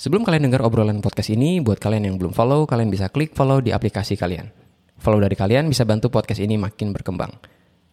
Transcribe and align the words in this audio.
Sebelum 0.00 0.24
kalian 0.24 0.48
dengar 0.48 0.64
obrolan 0.64 1.04
podcast 1.04 1.28
ini, 1.28 1.60
buat 1.60 1.76
kalian 1.76 2.08
yang 2.08 2.16
belum 2.16 2.32
follow, 2.32 2.64
kalian 2.64 2.88
bisa 2.88 3.12
klik 3.12 3.36
follow 3.36 3.60
di 3.60 3.68
aplikasi 3.68 4.16
kalian. 4.16 4.48
Follow 4.96 5.20
dari 5.20 5.36
kalian 5.36 5.68
bisa 5.68 5.84
bantu 5.84 6.08
podcast 6.08 6.40
ini 6.40 6.56
makin 6.56 6.96
berkembang. 6.96 7.28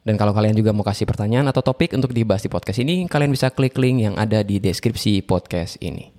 Dan 0.07 0.15
kalau 0.15 0.31
kalian 0.31 0.55
juga 0.55 0.71
mau 0.71 0.87
kasih 0.87 1.03
pertanyaan 1.03 1.51
atau 1.51 1.59
topik 1.59 1.91
untuk 1.91 2.15
dibahas 2.15 2.39
di 2.39 2.47
podcast 2.47 2.79
ini, 2.79 3.11
kalian 3.11 3.35
bisa 3.35 3.51
klik 3.51 3.75
link 3.75 4.07
yang 4.07 4.15
ada 4.15 4.39
di 4.39 4.55
deskripsi 4.63 5.19
podcast 5.27 5.83
ini. 5.83 6.15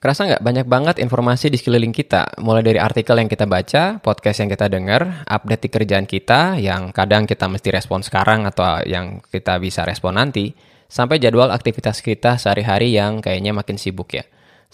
Kerasa 0.00 0.32
nggak 0.32 0.40
banyak 0.40 0.64
banget 0.64 0.96
informasi 0.96 1.52
di 1.52 1.60
sekeliling 1.60 1.92
kita, 1.92 2.40
mulai 2.40 2.64
dari 2.64 2.80
artikel 2.80 3.20
yang 3.20 3.28
kita 3.28 3.44
baca, 3.44 4.00
podcast 4.00 4.40
yang 4.40 4.48
kita 4.48 4.72
dengar, 4.72 5.28
update 5.28 5.60
di 5.60 5.68
kerjaan 5.68 6.08
kita 6.08 6.56
yang 6.56 6.88
kadang 6.88 7.28
kita 7.28 7.52
mesti 7.52 7.68
respon 7.68 8.00
sekarang 8.00 8.48
atau 8.48 8.80
yang 8.88 9.20
kita 9.28 9.60
bisa 9.60 9.84
respon 9.84 10.16
nanti, 10.16 10.56
sampai 10.88 11.20
jadwal 11.20 11.52
aktivitas 11.52 12.00
kita 12.00 12.40
sehari-hari 12.40 12.96
yang 12.96 13.20
kayaknya 13.20 13.52
makin 13.52 13.76
sibuk 13.76 14.08
ya. 14.16 14.24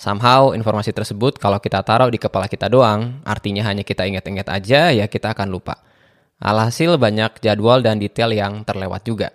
Somehow 0.00 0.56
informasi 0.56 0.96
tersebut 0.96 1.36
kalau 1.36 1.60
kita 1.60 1.84
taruh 1.84 2.08
di 2.08 2.16
kepala 2.16 2.48
kita 2.48 2.72
doang, 2.72 3.20
artinya 3.20 3.68
hanya 3.68 3.84
kita 3.84 4.08
ingat-ingat 4.08 4.48
aja 4.48 4.88
ya 4.96 5.04
kita 5.04 5.36
akan 5.36 5.52
lupa. 5.52 5.76
Alhasil 6.40 6.96
banyak 6.96 7.44
jadwal 7.44 7.84
dan 7.84 8.00
detail 8.00 8.32
yang 8.32 8.64
terlewat 8.64 9.04
juga. 9.04 9.28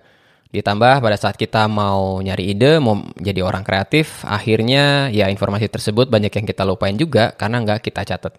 Ditambah 0.49 1.05
pada 1.05 1.21
saat 1.21 1.37
kita 1.37 1.69
mau 1.69 2.17
nyari 2.17 2.57
ide, 2.57 2.81
mau 2.81 2.97
jadi 3.13 3.45
orang 3.45 3.61
kreatif, 3.61 4.25
akhirnya 4.25 5.13
ya 5.13 5.29
informasi 5.29 5.69
tersebut 5.69 6.09
banyak 6.09 6.33
yang 6.33 6.49
kita 6.49 6.65
lupain 6.65 6.97
juga 6.97 7.37
karena 7.37 7.61
nggak 7.61 7.85
kita 7.85 8.01
catat. 8.01 8.33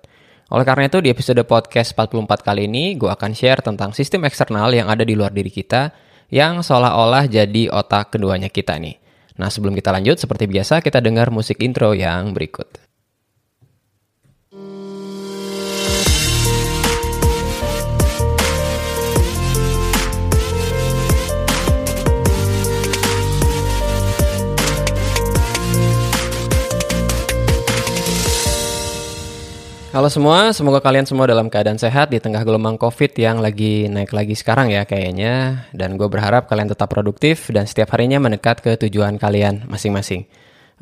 Oleh 0.51 0.67
karena 0.67 0.91
itu 0.91 0.99
di 0.99 1.15
episode 1.15 1.39
podcast 1.47 1.95
44 1.95 2.43
kali 2.43 2.67
ini, 2.67 2.99
gue 2.99 3.07
akan 3.07 3.39
share 3.39 3.63
tentang 3.63 3.95
sistem 3.95 4.27
eksternal 4.27 4.75
yang 4.75 4.91
ada 4.91 5.07
di 5.07 5.15
luar 5.15 5.31
diri 5.31 5.55
kita 5.55 5.95
yang 6.35 6.59
seolah-olah 6.59 7.31
jadi 7.31 7.71
otak 7.71 8.19
keduanya 8.19 8.51
kita 8.51 8.75
nih. 8.83 9.06
Nah 9.37 9.53
sebelum 9.53 9.77
kita 9.77 9.93
lanjut, 9.93 10.17
seperti 10.17 10.49
biasa 10.49 10.81
kita 10.81 11.05
dengar 11.05 11.29
musik 11.29 11.61
intro 11.61 11.93
yang 11.93 12.33
berikut. 12.33 12.86
Halo 29.97 30.13
semua, 30.13 30.53
semoga 30.53 30.85
kalian 30.85 31.09
semua 31.09 31.25
dalam 31.25 31.49
keadaan 31.49 31.81
sehat 31.81 32.13
di 32.13 32.21
tengah 32.21 32.45
gelombang 32.45 32.77
COVID 32.77 33.17
yang 33.17 33.41
lagi 33.41 33.89
naik 33.89 34.13
lagi 34.13 34.37
sekarang 34.37 34.69
ya 34.69 34.85
kayaknya. 34.85 35.65
Dan 35.73 35.97
gue 35.97 36.05
berharap 36.05 36.53
kalian 36.53 36.69
tetap 36.69 36.93
produktif 36.93 37.49
dan 37.49 37.65
setiap 37.65 37.97
harinya 37.97 38.21
mendekat 38.21 38.61
ke 38.61 38.77
tujuan 38.77 39.17
kalian 39.17 39.65
masing-masing. 39.65 40.29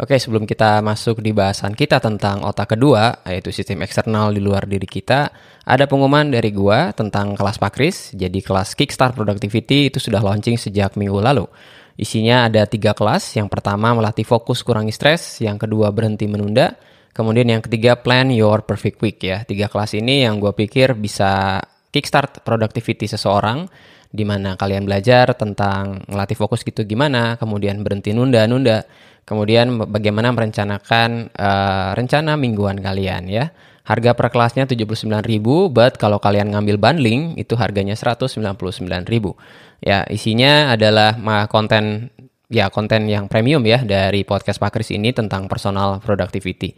Oke, 0.03 0.19
sebelum 0.19 0.51
kita 0.51 0.83
masuk 0.83 1.23
di 1.23 1.31
bahasan 1.31 1.79
kita 1.79 2.03
tentang 2.03 2.43
otak 2.43 2.75
kedua, 2.75 3.23
yaitu 3.31 3.55
sistem 3.55 3.87
eksternal 3.87 4.35
di 4.35 4.43
luar 4.43 4.67
diri 4.67 4.91
kita, 4.91 5.31
ada 5.63 5.87
pengumuman 5.87 6.35
dari 6.35 6.51
gue 6.51 6.79
tentang 6.99 7.39
kelas 7.39 7.63
Pakris. 7.63 8.19
Jadi 8.19 8.43
kelas 8.43 8.75
Kickstart 8.75 9.15
Productivity 9.15 9.95
itu 9.95 10.03
sudah 10.03 10.19
launching 10.27 10.59
sejak 10.59 10.99
minggu 10.99 11.23
lalu. 11.23 11.47
Isinya 11.95 12.51
ada 12.51 12.67
tiga 12.67 12.91
kelas. 12.99 13.39
Yang 13.39 13.47
pertama 13.47 13.95
melatih 13.95 14.27
fokus 14.27 14.67
kurangi 14.67 14.91
stres, 14.91 15.39
yang 15.39 15.55
kedua 15.55 15.95
berhenti 15.95 16.27
menunda, 16.27 16.75
Kemudian 17.15 17.47
yang 17.47 17.63
ketiga, 17.63 17.95
plan 17.95 18.27
your 18.35 18.67
perfect 18.67 18.99
week 18.99 19.23
ya. 19.23 19.47
Tiga 19.47 19.71
kelas 19.71 19.95
ini 19.95 20.27
yang 20.27 20.43
gue 20.43 20.51
pikir 20.51 20.99
bisa 20.99 21.63
kickstart 21.95 22.43
productivity 22.43 23.07
seseorang, 23.07 23.71
di 24.11 24.27
mana 24.27 24.59
kalian 24.59 24.83
belajar 24.83 25.31
tentang 25.39 26.03
melatih 26.11 26.35
fokus 26.35 26.67
gitu 26.67 26.83
gimana, 26.83 27.39
kemudian 27.39 27.87
berhenti 27.87 28.11
nunda-nunda, 28.11 28.83
kemudian 29.23 29.79
bagaimana 29.87 30.35
merencanakan 30.35 31.31
uh, 31.39 31.95
rencana 31.95 32.35
mingguan 32.35 32.83
kalian 32.83 33.31
ya. 33.31 33.55
Harga 33.85 34.17
per 34.17 34.33
kelasnya 34.33 34.65
79.000, 34.67 35.39
but 35.71 36.01
kalau 36.01 36.17
kalian 36.19 36.51
ngambil 36.51 36.81
bundling 36.81 37.37
itu 37.39 37.53
harganya 37.55 37.95
199.000. 37.95 39.07
Ya, 39.85 40.09
isinya 40.09 40.73
adalah 40.73 41.15
konten 41.53 42.09
ya 42.49 42.73
konten 42.73 43.11
yang 43.13 43.29
premium 43.29 43.61
ya 43.69 43.85
dari 43.85 44.25
podcast 44.25 44.57
Pakris 44.57 44.89
ini 44.89 45.13
tentang 45.13 45.53
personal 45.53 46.01
productivity. 46.01 46.73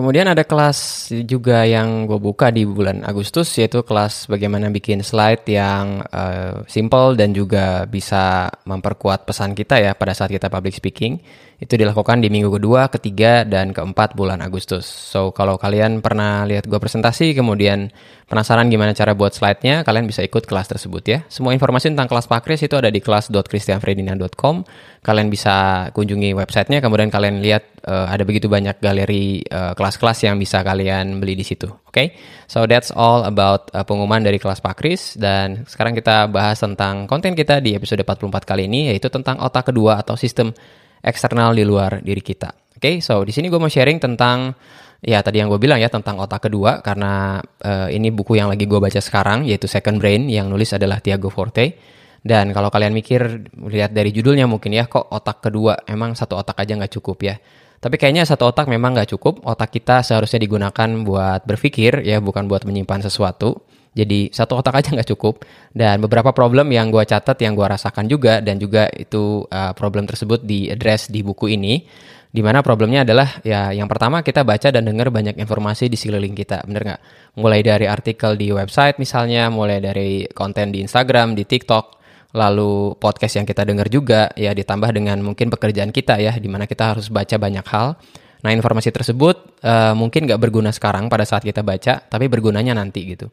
Kemudian 0.00 0.32
ada 0.32 0.48
kelas 0.48 1.12
juga 1.28 1.60
yang 1.68 2.08
gue 2.08 2.16
buka 2.16 2.48
di 2.48 2.64
bulan 2.64 3.04
Agustus 3.04 3.52
yaitu 3.60 3.84
kelas 3.84 4.32
bagaimana 4.32 4.72
bikin 4.72 5.04
slide 5.04 5.44
yang 5.44 6.00
uh, 6.08 6.64
simple 6.64 7.12
dan 7.20 7.36
juga 7.36 7.84
bisa 7.84 8.48
memperkuat 8.64 9.28
pesan 9.28 9.52
kita 9.52 9.76
ya 9.76 9.92
pada 9.92 10.16
saat 10.16 10.32
kita 10.32 10.48
public 10.48 10.72
speaking. 10.72 11.20
Itu 11.60 11.76
dilakukan 11.76 12.24
di 12.24 12.32
minggu 12.32 12.48
kedua, 12.48 12.88
ketiga, 12.88 13.44
dan 13.44 13.76
keempat 13.76 14.16
bulan 14.16 14.40
Agustus. 14.40 14.88
So, 14.88 15.36
kalau 15.36 15.60
kalian 15.60 16.00
pernah 16.00 16.48
lihat 16.48 16.64
gue 16.64 16.80
presentasi, 16.80 17.36
kemudian 17.36 17.92
penasaran 18.30 18.70
gimana 18.70 18.94
cara 18.94 19.18
buat 19.18 19.34
slide-nya, 19.34 19.82
kalian 19.82 20.06
bisa 20.06 20.22
ikut 20.22 20.46
kelas 20.46 20.70
tersebut 20.70 21.02
ya. 21.02 21.18
Semua 21.26 21.50
informasi 21.50 21.90
tentang 21.90 22.06
kelas 22.06 22.30
Pakris 22.30 22.62
itu 22.62 22.78
ada 22.78 22.86
di 22.86 23.02
kelas.christianfredina.com. 23.02 24.62
Kalian 25.02 25.26
bisa 25.26 25.88
kunjungi 25.90 26.38
websitenya, 26.38 26.78
kemudian 26.78 27.10
kalian 27.10 27.42
lihat 27.42 27.82
uh, 27.82 28.06
ada 28.06 28.22
begitu 28.22 28.46
banyak 28.46 28.78
galeri 28.78 29.42
kelas 29.50 29.74
kelas-kelas 29.90 30.18
yang 30.30 30.38
bisa 30.38 30.62
kalian 30.62 31.18
beli 31.18 31.34
di 31.34 31.42
situ. 31.42 31.66
Oke, 31.66 31.90
okay? 31.90 32.06
so 32.46 32.62
that's 32.70 32.94
all 32.94 33.26
about 33.26 33.66
uh, 33.74 33.82
pengumuman 33.82 34.22
dari 34.22 34.38
kelas 34.38 34.62
Pakris. 34.62 35.18
Dan 35.18 35.66
sekarang 35.66 35.98
kita 35.98 36.30
bahas 36.30 36.62
tentang 36.62 37.10
konten 37.10 37.34
kita 37.34 37.58
di 37.58 37.74
episode 37.74 38.06
44 38.06 38.46
kali 38.46 38.70
ini, 38.70 38.94
yaitu 38.94 39.10
tentang 39.10 39.42
otak 39.42 39.74
kedua 39.74 39.98
atau 39.98 40.14
sistem 40.14 40.54
eksternal 41.02 41.50
di 41.58 41.66
luar 41.66 41.98
diri 41.98 42.22
kita. 42.22 42.54
Oke, 42.78 42.78
okay, 42.78 42.94
so 43.02 43.26
di 43.26 43.34
sini 43.34 43.50
gue 43.50 43.58
mau 43.58 43.68
sharing 43.68 43.98
tentang 43.98 44.54
ya 45.00 45.24
tadi 45.24 45.40
yang 45.40 45.48
gue 45.48 45.60
bilang 45.60 45.80
ya 45.80 45.88
tentang 45.88 46.20
otak 46.20 46.48
kedua 46.48 46.84
karena 46.84 47.40
uh, 47.64 47.88
ini 47.88 48.12
buku 48.12 48.36
yang 48.36 48.52
lagi 48.52 48.68
gue 48.68 48.76
baca 48.76 49.00
sekarang 49.00 49.48
yaitu 49.48 49.64
Second 49.64 49.96
Brain 49.96 50.28
yang 50.28 50.52
nulis 50.52 50.72
adalah 50.76 51.00
Tiago 51.00 51.32
Forte. 51.32 51.98
Dan 52.20 52.52
kalau 52.52 52.68
kalian 52.68 52.92
mikir 52.92 53.48
lihat 53.56 53.96
dari 53.96 54.12
judulnya 54.12 54.44
mungkin 54.44 54.76
ya 54.76 54.84
kok 54.84 55.08
otak 55.08 55.40
kedua 55.40 55.88
emang 55.88 56.12
satu 56.12 56.36
otak 56.36 56.60
aja 56.60 56.76
nggak 56.76 56.92
cukup 57.00 57.16
ya. 57.24 57.40
Tapi 57.80 57.96
kayaknya 57.96 58.28
satu 58.28 58.52
otak 58.52 58.68
memang 58.68 58.92
nggak 58.92 59.16
cukup. 59.16 59.40
Otak 59.40 59.72
kita 59.72 60.04
seharusnya 60.04 60.36
digunakan 60.36 60.88
buat 61.00 61.48
berpikir 61.48 62.04
ya 62.04 62.20
bukan 62.20 62.44
buat 62.44 62.68
menyimpan 62.68 63.08
sesuatu. 63.08 63.64
Jadi 63.90 64.30
satu 64.30 64.60
otak 64.60 64.84
aja 64.84 64.94
nggak 64.94 65.10
cukup 65.16 65.42
dan 65.74 65.98
beberapa 65.98 66.30
problem 66.30 66.70
yang 66.70 66.94
gue 66.94 67.02
catat 67.02 67.34
yang 67.42 67.58
gue 67.58 67.66
rasakan 67.66 68.06
juga 68.06 68.38
dan 68.38 68.60
juga 68.60 68.86
itu 68.94 69.42
uh, 69.50 69.72
problem 69.74 70.06
tersebut 70.06 70.46
di 70.46 70.70
address 70.70 71.08
di 71.08 71.24
buku 71.24 71.56
ini. 71.56 71.88
Di 72.30 72.46
mana 72.46 72.62
problemnya 72.62 73.02
adalah 73.02 73.42
ya 73.42 73.74
yang 73.74 73.90
pertama 73.90 74.22
kita 74.22 74.46
baca 74.46 74.70
dan 74.70 74.86
dengar 74.86 75.10
banyak 75.10 75.34
informasi 75.34 75.90
di 75.90 75.98
sekeliling 75.98 76.38
kita, 76.38 76.62
bener 76.62 76.82
nggak? 76.86 77.00
Mulai 77.42 77.60
dari 77.66 77.86
artikel 77.90 78.38
di 78.38 78.54
website 78.54 79.02
misalnya, 79.02 79.50
mulai 79.50 79.82
dari 79.82 80.30
konten 80.30 80.70
di 80.70 80.78
Instagram, 80.78 81.34
di 81.34 81.42
TikTok, 81.42 81.98
lalu 82.38 82.94
podcast 83.02 83.42
yang 83.42 83.46
kita 83.50 83.66
dengar 83.66 83.90
juga 83.90 84.30
ya 84.38 84.54
ditambah 84.54 84.94
dengan 84.94 85.18
mungkin 85.26 85.50
pekerjaan 85.50 85.90
kita 85.90 86.22
ya, 86.22 86.38
di 86.38 86.46
mana 86.46 86.70
kita 86.70 86.94
harus 86.94 87.10
baca 87.10 87.34
banyak 87.34 87.66
hal. 87.66 87.98
Nah 88.46 88.50
informasi 88.54 88.94
tersebut 88.94 89.60
uh, 89.66 89.92
mungkin 89.98 90.30
nggak 90.30 90.38
berguna 90.38 90.70
sekarang 90.70 91.10
pada 91.10 91.26
saat 91.26 91.42
kita 91.42 91.66
baca, 91.66 91.98
tapi 92.06 92.30
bergunanya 92.30 92.78
nanti 92.78 93.10
gitu. 93.10 93.26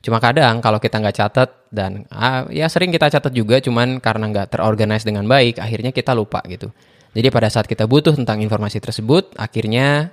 Cuma 0.00 0.24
kadang 0.24 0.64
kalau 0.64 0.80
kita 0.80 0.96
nggak 0.96 1.16
catat 1.20 1.50
dan 1.68 2.08
ah, 2.08 2.48
ya 2.48 2.64
sering 2.72 2.88
kita 2.88 3.12
catat 3.12 3.34
juga, 3.36 3.60
cuman 3.60 4.00
karena 4.00 4.24
nggak 4.32 4.56
terorganize 4.56 5.04
dengan 5.04 5.28
baik, 5.28 5.60
akhirnya 5.60 5.92
kita 5.92 6.16
lupa 6.16 6.40
gitu. 6.48 6.72
Jadi 7.16 7.28
pada 7.32 7.48
saat 7.48 7.64
kita 7.64 7.88
butuh 7.88 8.12
tentang 8.14 8.40
informasi 8.44 8.78
tersebut, 8.80 9.32
akhirnya 9.36 10.12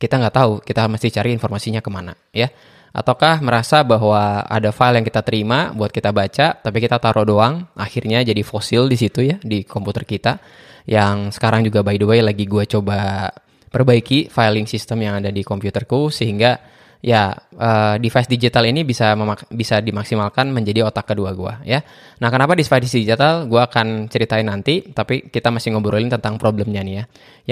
kita 0.00 0.18
nggak 0.18 0.34
tahu 0.34 0.52
kita 0.64 0.90
mesti 0.90 1.08
cari 1.14 1.30
informasinya 1.30 1.78
ke 1.78 1.90
mana 1.92 2.16
ya. 2.34 2.50
Ataukah 2.92 3.40
merasa 3.40 3.80
bahwa 3.80 4.44
ada 4.44 4.68
file 4.68 5.00
yang 5.00 5.06
kita 5.08 5.24
terima 5.24 5.72
buat 5.72 5.88
kita 5.88 6.12
baca, 6.12 6.60
tapi 6.60 6.76
kita 6.76 7.00
taruh 7.00 7.24
doang, 7.24 7.64
akhirnya 7.72 8.20
jadi 8.20 8.44
fosil 8.44 8.84
di 8.84 9.00
situ 9.00 9.24
ya 9.24 9.40
di 9.40 9.64
komputer 9.64 10.04
kita. 10.04 10.36
Yang 10.84 11.40
sekarang 11.40 11.64
juga 11.64 11.80
by 11.80 11.96
the 11.96 12.04
way 12.04 12.20
lagi 12.20 12.44
gue 12.44 12.68
coba 12.68 13.32
perbaiki 13.72 14.28
filing 14.28 14.68
system 14.68 15.00
yang 15.00 15.24
ada 15.24 15.32
di 15.32 15.40
komputerku 15.40 16.12
sehingga 16.12 16.60
ya 17.02 17.34
uh, 17.58 17.98
device 17.98 18.30
digital 18.30 18.62
ini 18.62 18.86
bisa 18.86 19.18
bisa 19.50 19.82
dimaksimalkan 19.82 20.54
menjadi 20.54 20.86
otak 20.86 21.10
kedua 21.10 21.34
gue 21.34 21.52
ya. 21.66 21.82
Nah 22.22 22.30
kenapa 22.30 22.54
device 22.54 22.94
digital 22.94 23.50
gue 23.50 23.58
akan 23.58 24.06
ceritain 24.06 24.46
nanti, 24.46 24.86
tapi 24.94 25.26
kita 25.26 25.50
masih 25.50 25.74
ngobrolin 25.74 26.06
tentang 26.06 26.38
problemnya 26.38 26.80
nih 26.86 26.94
ya. 27.02 27.04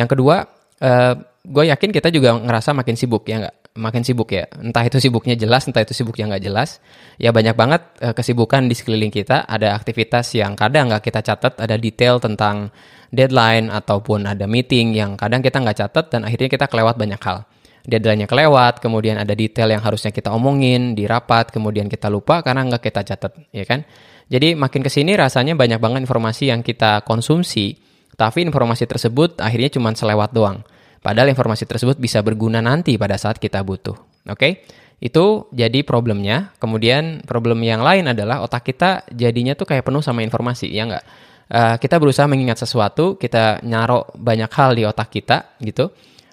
Yang 0.06 0.08
kedua, 0.16 0.46
uh, 0.46 0.86
eh, 0.86 1.14
gue 1.42 1.64
yakin 1.66 1.90
kita 1.90 2.14
juga 2.14 2.38
ngerasa 2.38 2.70
makin 2.78 2.94
sibuk 2.94 3.26
ya 3.26 3.42
nggak? 3.42 3.56
Makin 3.74 4.02
sibuk 4.06 4.30
ya. 4.30 4.46
Entah 4.62 4.86
itu 4.86 5.02
sibuknya 5.02 5.34
jelas, 5.34 5.66
entah 5.66 5.82
itu 5.82 5.98
sibuk 5.98 6.14
yang 6.14 6.30
nggak 6.30 6.46
jelas. 6.46 6.78
Ya 7.18 7.34
banyak 7.34 7.58
banget 7.58 7.82
uh, 8.06 8.14
kesibukan 8.14 8.70
di 8.70 8.78
sekeliling 8.78 9.10
kita. 9.10 9.50
Ada 9.50 9.74
aktivitas 9.74 10.30
yang 10.38 10.54
kadang 10.54 10.94
nggak 10.94 11.02
kita 11.10 11.26
catat, 11.26 11.58
ada 11.58 11.74
detail 11.74 12.22
tentang 12.22 12.70
deadline 13.10 13.66
ataupun 13.66 14.30
ada 14.30 14.46
meeting 14.46 14.94
yang 14.94 15.18
kadang 15.18 15.42
kita 15.42 15.58
nggak 15.58 15.78
catat 15.82 16.06
dan 16.14 16.22
akhirnya 16.22 16.46
kita 16.46 16.70
kelewat 16.70 16.94
banyak 16.94 17.18
hal 17.18 17.42
deadline-nya 17.84 18.28
kelewat, 18.28 18.80
kemudian 18.80 19.16
ada 19.16 19.32
detail 19.32 19.72
yang 19.72 19.80
harusnya 19.80 20.12
kita 20.12 20.32
omongin 20.32 20.92
di 20.92 21.08
rapat, 21.08 21.48
kemudian 21.48 21.88
kita 21.88 22.12
lupa 22.12 22.44
karena 22.44 22.66
nggak 22.68 22.82
kita 22.82 23.00
catat, 23.04 23.32
ya 23.50 23.64
kan? 23.64 23.84
Jadi 24.30 24.54
makin 24.54 24.84
ke 24.84 24.90
sini 24.92 25.18
rasanya 25.18 25.58
banyak 25.58 25.82
banget 25.82 26.00
informasi 26.06 26.54
yang 26.54 26.62
kita 26.62 27.02
konsumsi, 27.02 27.80
tapi 28.14 28.46
informasi 28.46 28.86
tersebut 28.86 29.40
akhirnya 29.42 29.74
cuma 29.74 29.90
selewat 29.90 30.30
doang. 30.30 30.62
Padahal 31.00 31.32
informasi 31.32 31.64
tersebut 31.64 31.96
bisa 31.96 32.20
berguna 32.20 32.60
nanti 32.60 33.00
pada 33.00 33.16
saat 33.16 33.40
kita 33.40 33.64
butuh. 33.64 33.96
Oke? 34.28 34.36
Okay? 34.36 34.52
Itu 35.00 35.48
jadi 35.48 35.80
problemnya. 35.80 36.52
Kemudian 36.60 37.24
problem 37.24 37.64
yang 37.64 37.80
lain 37.80 38.12
adalah 38.12 38.44
otak 38.44 38.68
kita 38.68 39.08
jadinya 39.08 39.56
tuh 39.56 39.64
kayak 39.64 39.88
penuh 39.88 40.04
sama 40.04 40.20
informasi, 40.20 40.68
ya 40.68 40.84
nggak? 40.84 41.04
Uh, 41.50 41.76
kita 41.80 41.98
berusaha 41.98 42.28
mengingat 42.30 42.60
sesuatu, 42.60 43.16
kita 43.16 43.64
nyarok 43.64 44.14
banyak 44.14 44.52
hal 44.52 44.70
di 44.76 44.84
otak 44.86 45.08
kita 45.10 45.58
gitu. 45.64 45.90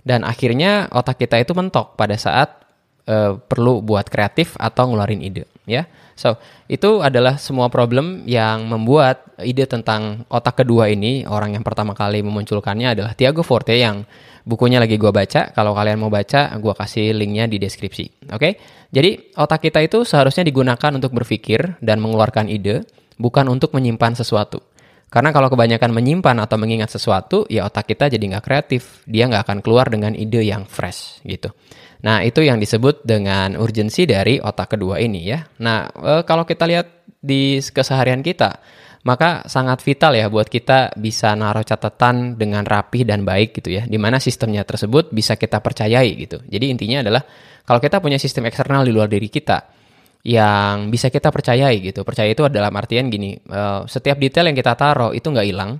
Dan 0.07 0.23
akhirnya 0.23 0.87
otak 0.95 1.19
kita 1.19 1.35
itu 1.43 1.51
mentok 1.51 1.99
pada 1.99 2.15
saat 2.15 2.63
uh, 3.11 3.35
perlu 3.35 3.83
buat 3.83 4.07
kreatif 4.07 4.55
atau 4.55 4.87
ngeluarin 4.87 5.19
ide, 5.19 5.43
ya. 5.67 5.83
So, 6.17 6.39
itu 6.65 7.05
adalah 7.05 7.37
semua 7.37 7.69
problem 7.69 8.25
yang 8.25 8.65
membuat 8.65 9.21
ide 9.43 9.69
tentang 9.69 10.25
otak 10.31 10.63
kedua 10.63 10.89
ini, 10.89 11.27
orang 11.29 11.59
yang 11.59 11.61
pertama 11.61 11.93
kali 11.93 12.25
memunculkannya 12.25 12.97
adalah 12.97 13.13
Tiago 13.13 13.45
Forte 13.45 13.77
yang 13.77 14.01
bukunya 14.41 14.81
lagi 14.81 14.97
gue 14.97 15.11
baca. 15.13 15.53
Kalau 15.53 15.77
kalian 15.77 16.01
mau 16.01 16.09
baca, 16.09 16.55
gue 16.57 16.73
kasih 16.73 17.13
linknya 17.13 17.45
di 17.45 17.61
deskripsi. 17.61 18.33
Oke, 18.33 18.39
okay? 18.39 18.51
jadi 18.89 19.29
otak 19.37 19.69
kita 19.69 19.83
itu 19.85 20.01
seharusnya 20.07 20.41
digunakan 20.41 20.89
untuk 20.95 21.13
berpikir 21.13 21.77
dan 21.85 22.01
mengeluarkan 22.01 22.49
ide, 22.49 22.87
bukan 23.21 23.45
untuk 23.51 23.77
menyimpan 23.77 24.17
sesuatu. 24.17 24.63
Karena 25.07 25.31
kalau 25.31 25.47
kebanyakan 25.47 25.95
menyimpan 25.95 26.35
atau 26.43 26.59
mengingat 26.59 26.91
sesuatu, 26.91 27.47
ya 27.47 27.63
otak 27.63 27.87
kita 27.95 28.11
jadi 28.11 28.19
nggak 28.19 28.43
kreatif. 28.43 29.07
Dia 29.07 29.31
nggak 29.31 29.47
akan 29.47 29.59
keluar 29.63 29.87
dengan 29.87 30.11
ide 30.11 30.43
yang 30.43 30.67
fresh 30.67 31.23
gitu. 31.23 31.47
Nah, 32.03 32.21
itu 32.27 32.43
yang 32.43 32.59
disebut 32.59 33.07
dengan 33.07 33.55
urgensi 33.55 34.03
dari 34.03 34.37
otak 34.37 34.75
kedua 34.75 34.99
ini 34.99 35.31
ya. 35.31 35.39
Nah, 35.63 35.87
e, 35.89 36.13
kalau 36.27 36.43
kita 36.43 36.67
lihat 36.67 37.07
di 37.07 37.57
keseharian 37.63 38.19
kita, 38.19 38.59
maka 39.07 39.47
sangat 39.47 39.79
vital 39.79 40.11
ya 40.11 40.27
buat 40.27 40.51
kita 40.51 40.99
bisa 40.99 41.31
naruh 41.39 41.63
catatan 41.63 42.35
dengan 42.35 42.67
rapih 42.67 43.07
dan 43.07 43.23
baik 43.23 43.63
gitu 43.63 43.79
ya. 43.79 43.87
Di 43.87 43.95
mana 43.95 44.19
sistemnya 44.19 44.67
tersebut 44.67 45.15
bisa 45.15 45.39
kita 45.39 45.63
percayai 45.63 46.19
gitu. 46.19 46.43
Jadi 46.43 46.67
intinya 46.67 46.99
adalah 46.99 47.23
kalau 47.63 47.79
kita 47.79 48.03
punya 48.03 48.19
sistem 48.19 48.51
eksternal 48.51 48.83
di 48.83 48.91
luar 48.91 49.07
diri 49.07 49.31
kita 49.31 49.76
yang 50.27 50.91
bisa 50.91 51.07
kita 51.07 51.31
percayai 51.31 51.79
gitu. 51.79 52.03
Percaya 52.03 52.27
itu 52.27 52.43
adalah 52.43 52.67
artian 52.75 53.07
gini, 53.07 53.39
e, 53.39 53.61
setiap 53.87 54.19
detail 54.19 54.51
yang 54.51 54.57
kita 54.59 54.75
taruh 54.75 55.15
itu 55.15 55.23
nggak 55.23 55.47
hilang 55.47 55.79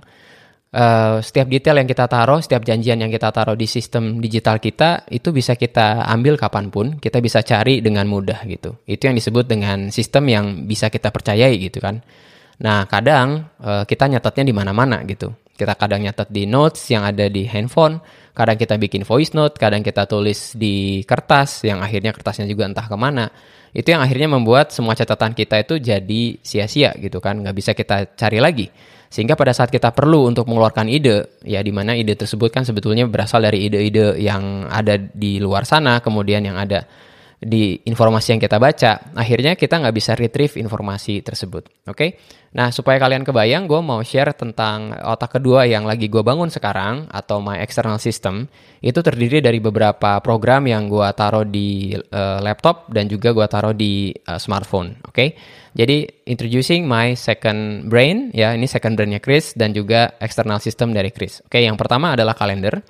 uh, 0.72 1.18
setiap 1.24 1.46
detail 1.48 1.76
yang 1.80 1.88
kita 1.88 2.04
taruh, 2.10 2.40
setiap 2.42 2.64
janjian 2.64 3.00
yang 3.00 3.12
kita 3.12 3.32
taruh 3.32 3.56
di 3.56 3.64
sistem 3.68 4.20
digital 4.20 4.60
kita 4.60 5.08
itu 5.08 5.32
bisa 5.32 5.56
kita 5.56 6.04
ambil 6.08 6.36
kapan 6.36 6.68
pun, 6.68 6.86
kita 6.98 7.22
bisa 7.22 7.40
cari 7.44 7.80
dengan 7.80 8.04
mudah 8.08 8.44
gitu. 8.48 8.76
Itu 8.84 9.08
yang 9.08 9.16
disebut 9.16 9.48
dengan 9.48 9.88
sistem 9.88 10.28
yang 10.28 10.44
bisa 10.68 10.92
kita 10.92 11.08
percayai 11.12 11.56
gitu 11.60 11.80
kan. 11.80 12.00
Nah 12.58 12.84
kadang 12.90 13.48
uh, 13.62 13.86
kita 13.86 14.10
nyatetnya 14.10 14.44
di 14.50 14.54
mana-mana 14.54 15.06
gitu. 15.06 15.32
Kita 15.58 15.74
kadang 15.74 16.06
nyatet 16.06 16.30
di 16.30 16.46
notes 16.46 16.86
yang 16.86 17.02
ada 17.02 17.26
di 17.26 17.42
handphone, 17.50 17.98
kadang 18.30 18.54
kita 18.54 18.78
bikin 18.78 19.02
voice 19.02 19.34
note, 19.34 19.58
kadang 19.58 19.82
kita 19.82 20.06
tulis 20.06 20.54
di 20.54 21.02
kertas 21.02 21.66
yang 21.66 21.82
akhirnya 21.82 22.14
kertasnya 22.14 22.46
juga 22.46 22.70
entah 22.70 22.86
ke 22.86 22.94
mana. 22.94 23.26
Itu 23.74 23.90
yang 23.90 23.98
akhirnya 23.98 24.30
membuat 24.30 24.70
semua 24.70 24.94
catatan 24.94 25.34
kita 25.34 25.58
itu 25.66 25.82
jadi 25.82 26.22
sia-sia 26.38 26.94
gitu 27.02 27.18
kan, 27.18 27.42
nggak 27.42 27.56
bisa 27.58 27.74
kita 27.74 28.14
cari 28.14 28.38
lagi. 28.38 28.70
Sehingga 29.10 29.34
pada 29.34 29.50
saat 29.50 29.74
kita 29.74 29.90
perlu 29.90 30.30
untuk 30.30 30.46
mengeluarkan 30.46 30.86
ide, 30.86 31.42
ya 31.42 31.58
di 31.58 31.72
mana 31.74 31.98
ide 31.98 32.14
tersebut 32.14 32.54
kan 32.54 32.62
sebetulnya 32.62 33.08
berasal 33.10 33.42
dari 33.42 33.66
ide-ide 33.66 34.20
yang 34.20 34.70
ada 34.70 34.94
di 34.94 35.42
luar 35.42 35.66
sana, 35.66 35.98
kemudian 35.98 36.44
yang 36.46 36.54
ada 36.54 36.86
di 37.38 37.78
informasi 37.86 38.34
yang 38.34 38.42
kita 38.42 38.58
baca, 38.58 39.14
akhirnya 39.14 39.54
kita 39.54 39.78
nggak 39.78 39.94
bisa 39.94 40.18
retrieve 40.18 40.58
informasi 40.58 41.22
tersebut. 41.22 41.70
Oke, 41.86 41.94
okay? 41.94 42.10
nah 42.50 42.74
supaya 42.74 42.98
kalian 42.98 43.22
kebayang, 43.22 43.70
gue 43.70 43.78
mau 43.78 44.02
share 44.02 44.34
tentang 44.34 44.90
otak 44.98 45.38
kedua 45.38 45.62
yang 45.62 45.86
lagi 45.86 46.10
gue 46.10 46.18
bangun 46.18 46.50
sekarang 46.50 47.06
atau 47.06 47.38
my 47.38 47.62
external 47.62 48.02
system 48.02 48.50
itu 48.82 48.98
terdiri 48.98 49.38
dari 49.38 49.62
beberapa 49.62 50.18
program 50.18 50.66
yang 50.66 50.90
gue 50.90 51.06
taruh 51.14 51.46
di 51.46 51.94
uh, 51.94 52.42
laptop 52.42 52.90
dan 52.90 53.06
juga 53.06 53.30
gue 53.30 53.46
taruh 53.46 53.74
di 53.74 54.10
uh, 54.10 54.34
smartphone. 54.42 54.98
Oke, 55.06 55.14
okay? 55.14 55.28
jadi 55.78 56.10
introducing 56.26 56.90
my 56.90 57.14
second 57.14 57.86
brain 57.86 58.34
ya 58.34 58.50
ini 58.50 58.66
second 58.66 58.98
brainnya 58.98 59.22
Chris 59.22 59.54
dan 59.54 59.70
juga 59.70 60.18
external 60.18 60.58
system 60.58 60.90
dari 60.90 61.14
Chris. 61.14 61.38
Oke, 61.46 61.62
okay, 61.62 61.70
yang 61.70 61.78
pertama 61.78 62.18
adalah 62.18 62.34
kalender 62.34 62.82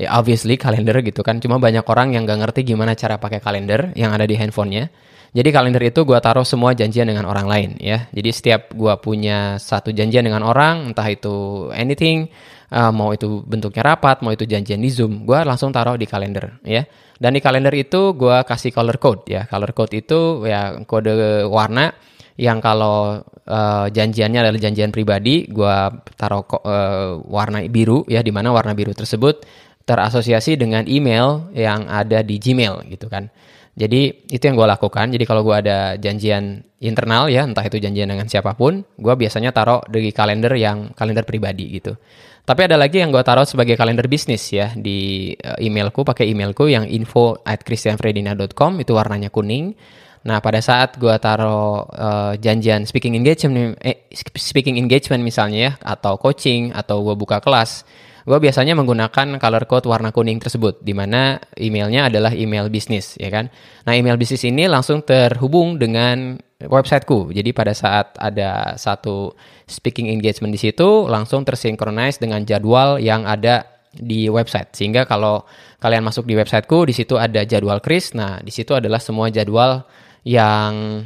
ya 0.00 0.16
obviously 0.16 0.56
kalender 0.56 1.04
gitu 1.04 1.20
kan. 1.20 1.36
Cuma 1.44 1.60
banyak 1.60 1.84
orang 1.84 2.16
yang 2.16 2.24
gak 2.24 2.40
ngerti 2.40 2.72
gimana 2.72 2.96
cara 2.96 3.20
pakai 3.20 3.44
kalender 3.44 3.92
yang 3.92 4.16
ada 4.16 4.24
di 4.24 4.32
handphonenya. 4.40 4.88
Jadi 5.30 5.48
kalender 5.54 5.78
itu 5.86 6.02
gue 6.02 6.18
taruh 6.18 6.42
semua 6.42 6.74
janjian 6.74 7.06
dengan 7.06 7.28
orang 7.28 7.46
lain 7.46 7.70
ya. 7.78 8.08
Jadi 8.10 8.30
setiap 8.34 8.74
gue 8.74 8.90
punya 8.98 9.60
satu 9.62 9.94
janjian 9.94 10.26
dengan 10.26 10.42
orang 10.42 10.90
entah 10.90 11.06
itu 11.06 11.68
anything 11.70 12.26
uh, 12.74 12.90
mau 12.90 13.14
itu 13.14 13.44
bentuknya 13.46 13.94
rapat 13.94 14.26
mau 14.26 14.34
itu 14.34 14.42
janjian 14.42 14.82
di 14.82 14.90
zoom 14.90 15.22
gue 15.22 15.38
langsung 15.46 15.70
taruh 15.70 15.94
di 15.94 16.08
kalender 16.08 16.58
ya. 16.66 16.82
Dan 17.20 17.36
di 17.36 17.40
kalender 17.44 17.70
itu 17.76 18.16
gue 18.18 18.42
kasih 18.42 18.74
color 18.74 18.98
code 18.98 19.28
ya. 19.30 19.46
Color 19.46 19.70
code 19.70 19.94
itu 19.94 20.48
ya 20.48 20.80
kode 20.82 21.46
warna 21.46 21.94
yang 22.40 22.58
kalau 22.64 23.20
uh, 23.44 23.86
janjiannya 23.92 24.40
adalah 24.40 24.56
janjian 24.56 24.88
pribadi, 24.88 25.44
gue 25.44 25.76
taruh 26.16 26.40
uh, 26.64 27.20
warna 27.28 27.60
biru 27.68 28.08
ya, 28.08 28.24
di 28.24 28.32
mana 28.32 28.48
warna 28.48 28.72
biru 28.72 28.96
tersebut 28.96 29.44
terasosiasi 29.90 30.54
dengan 30.54 30.86
email 30.86 31.50
yang 31.50 31.90
ada 31.90 32.22
di 32.22 32.38
Gmail 32.38 32.86
gitu 32.86 33.10
kan. 33.10 33.26
Jadi 33.74 34.30
itu 34.30 34.42
yang 34.42 34.54
gue 34.54 34.68
lakukan. 34.70 35.10
Jadi 35.10 35.24
kalau 35.26 35.42
gue 35.42 35.56
ada 35.56 35.98
janjian 35.98 36.62
internal 36.78 37.26
ya, 37.26 37.42
entah 37.42 37.66
itu 37.66 37.82
janjian 37.82 38.06
dengan 38.06 38.30
siapa 38.30 38.54
pun, 38.54 38.86
gue 38.86 39.14
biasanya 39.18 39.50
taruh 39.50 39.82
di 39.90 40.14
kalender 40.14 40.54
yang 40.54 40.94
kalender 40.94 41.26
pribadi 41.26 41.80
gitu. 41.80 41.98
Tapi 42.46 42.66
ada 42.66 42.74
lagi 42.74 42.98
yang 42.98 43.14
gue 43.14 43.22
taruh 43.22 43.46
sebagai 43.46 43.78
kalender 43.78 44.10
bisnis 44.10 44.42
ya 44.50 44.74
di 44.74 45.32
eh, 45.34 45.66
emailku, 45.66 46.02
pakai 46.02 46.30
emailku 46.30 46.70
yang 46.70 46.86
info 46.86 47.38
at 47.46 47.62
christianfredina.com 47.62 48.78
itu 48.82 48.92
warnanya 48.94 49.30
kuning. 49.30 49.74
Nah 50.20 50.42
pada 50.44 50.60
saat 50.60 51.00
gue 51.00 51.16
taruh 51.16 51.88
uh, 51.88 52.36
janjian 52.36 52.84
speaking 52.84 53.16
engagement, 53.16 53.80
eh, 53.80 54.04
speaking 54.36 54.76
engagement 54.76 55.24
misalnya 55.24 55.58
ya, 55.58 55.72
atau 55.80 56.20
coaching, 56.20 56.76
atau 56.76 57.00
gue 57.00 57.16
buka 57.16 57.40
kelas, 57.40 57.88
gue 58.30 58.38
biasanya 58.38 58.78
menggunakan 58.78 59.42
color 59.42 59.66
code 59.66 59.90
warna 59.90 60.14
kuning 60.14 60.38
tersebut, 60.38 60.78
di 60.86 60.94
mana 60.94 61.42
emailnya 61.58 62.06
adalah 62.06 62.30
email 62.30 62.70
bisnis, 62.70 63.18
ya 63.18 63.26
kan? 63.26 63.50
Nah, 63.82 63.98
email 63.98 64.14
bisnis 64.14 64.46
ini 64.46 64.70
langsung 64.70 65.02
terhubung 65.02 65.82
dengan 65.82 66.38
websiteku. 66.62 67.34
Jadi 67.34 67.50
pada 67.50 67.74
saat 67.74 68.14
ada 68.22 68.78
satu 68.78 69.34
speaking 69.66 70.06
engagement 70.14 70.54
di 70.54 70.62
situ, 70.62 71.10
langsung 71.10 71.42
tersinkronize 71.42 72.22
dengan 72.22 72.46
jadwal 72.46 73.02
yang 73.02 73.26
ada 73.26 73.66
di 73.90 74.30
website. 74.30 74.78
Sehingga 74.78 75.10
kalau 75.10 75.42
kalian 75.82 76.06
masuk 76.06 76.22
di 76.22 76.38
websiteku, 76.38 76.86
di 76.86 76.94
situ 76.94 77.18
ada 77.18 77.42
jadwal 77.42 77.82
Chris. 77.82 78.14
Nah, 78.14 78.38
di 78.38 78.54
situ 78.54 78.78
adalah 78.78 79.02
semua 79.02 79.26
jadwal 79.34 79.82
yang 80.22 81.02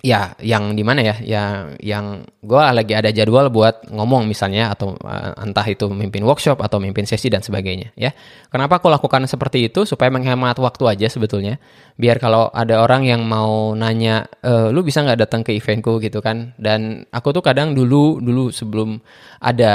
ya 0.00 0.34
yang 0.40 0.74
di 0.74 0.82
mana 0.82 1.00
ya? 1.04 1.16
Yang 1.20 1.54
yang 1.80 2.06
gue 2.40 2.60
lagi 2.60 2.92
ada 2.96 3.12
jadwal 3.14 3.52
buat 3.52 3.86
ngomong 3.88 4.26
misalnya 4.26 4.72
atau 4.72 4.96
uh, 5.00 5.36
entah 5.44 5.64
itu 5.68 5.86
mimpin 5.92 6.24
workshop 6.24 6.58
atau 6.60 6.80
mimpin 6.80 7.04
sesi 7.06 7.30
dan 7.30 7.44
sebagainya 7.44 7.94
ya. 7.94 8.10
Kenapa 8.50 8.82
aku 8.82 8.90
lakukan 8.90 9.28
seperti 9.30 9.70
itu? 9.70 9.86
Supaya 9.86 10.10
menghemat 10.10 10.58
waktu 10.58 10.84
aja 10.90 11.06
sebetulnya. 11.06 11.62
Biar 12.00 12.16
kalau 12.18 12.48
ada 12.50 12.80
orang 12.80 13.04
yang 13.04 13.22
mau 13.28 13.76
nanya 13.76 14.24
e, 14.40 14.72
lu 14.72 14.80
bisa 14.80 15.04
nggak 15.04 15.20
datang 15.28 15.44
ke 15.44 15.52
eventku? 15.54 16.00
gitu 16.00 16.18
kan. 16.24 16.56
Dan 16.56 17.04
aku 17.12 17.30
tuh 17.30 17.44
kadang 17.44 17.76
dulu 17.76 18.18
dulu 18.18 18.48
sebelum 18.50 18.98
ada 19.40 19.74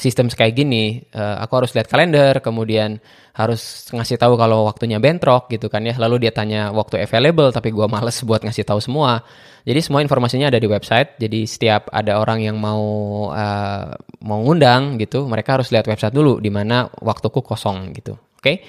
sistem 0.00 0.28
kayak 0.32 0.56
gini 0.56 1.04
uh, 1.12 1.36
aku 1.44 1.60
harus 1.60 1.76
lihat 1.76 1.84
kalender 1.84 2.40
kemudian 2.40 2.96
harus 3.36 3.88
ngasih 3.92 4.16
tahu 4.16 4.40
kalau 4.40 4.68
waktunya 4.68 5.00
bentrok 5.00 5.48
gitu 5.48 5.72
kan 5.72 5.84
ya. 5.84 5.96
Lalu 5.96 6.28
dia 6.28 6.32
tanya 6.32 6.68
waktu 6.72 7.00
available? 7.04 7.48
Tapi 7.52 7.72
gue 7.72 7.86
males 7.88 8.16
buat 8.24 8.44
ngasih 8.44 8.64
tahu 8.68 8.80
semua 8.80 9.24
jadi 9.62 9.80
semua 9.82 10.02
informasinya 10.02 10.50
ada 10.50 10.58
di 10.58 10.68
website 10.68 11.18
jadi 11.18 11.46
setiap 11.46 11.88
ada 11.90 12.18
orang 12.18 12.42
yang 12.42 12.56
mau 12.58 12.82
uh, 13.30 13.94
mau 14.22 14.38
ngundang 14.42 14.98
gitu 14.98 15.26
mereka 15.26 15.58
harus 15.60 15.70
lihat 15.70 15.86
website 15.86 16.14
dulu 16.14 16.38
di 16.38 16.50
mana 16.50 16.90
waktuku 17.00 17.42
kosong 17.42 17.94
gitu 17.94 18.18
oke 18.18 18.42
okay? 18.42 18.62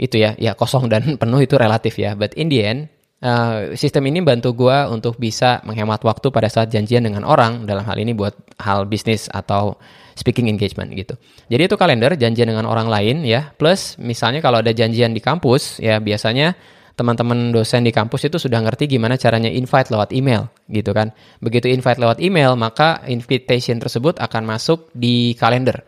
itu 0.00 0.16
ya 0.16 0.34
ya 0.40 0.56
kosong 0.56 0.88
dan 0.88 1.02
penuh 1.20 1.40
itu 1.42 1.54
relatif 1.58 1.98
ya 1.98 2.14
but 2.14 2.34
in 2.38 2.48
the 2.50 2.62
end 2.62 2.82
Uh, 3.20 3.76
sistem 3.76 4.08
ini 4.08 4.24
bantu 4.24 4.56
gue 4.56 4.78
untuk 4.88 5.20
bisa 5.20 5.60
menghemat 5.68 6.00
waktu 6.00 6.32
pada 6.32 6.48
saat 6.48 6.72
janjian 6.72 7.04
dengan 7.04 7.28
orang 7.28 7.68
dalam 7.68 7.84
hal 7.84 8.00
ini 8.00 8.16
buat 8.16 8.32
hal 8.56 8.88
bisnis 8.88 9.28
atau 9.28 9.76
speaking 10.16 10.48
engagement 10.48 10.88
gitu. 10.96 11.20
Jadi 11.52 11.68
itu 11.68 11.76
kalender 11.76 12.16
janjian 12.16 12.48
dengan 12.48 12.64
orang 12.64 12.88
lain 12.88 13.20
ya. 13.28 13.52
Plus 13.60 14.00
misalnya 14.00 14.40
kalau 14.40 14.64
ada 14.64 14.72
janjian 14.72 15.12
di 15.12 15.20
kampus 15.20 15.84
ya 15.84 16.00
biasanya 16.00 16.56
teman-teman 17.00 17.48
dosen 17.48 17.80
di 17.80 17.88
kampus 17.88 18.28
itu 18.28 18.36
sudah 18.36 18.60
ngerti 18.60 18.84
gimana 18.84 19.16
caranya 19.16 19.48
invite 19.48 19.88
lewat 19.88 20.12
email 20.12 20.52
gitu 20.68 20.92
kan. 20.92 21.16
Begitu 21.40 21.72
invite 21.72 21.96
lewat 21.96 22.20
email 22.20 22.52
maka 22.60 23.00
invitation 23.08 23.80
tersebut 23.80 24.20
akan 24.20 24.44
masuk 24.44 24.92
di 24.92 25.32
kalender 25.40 25.80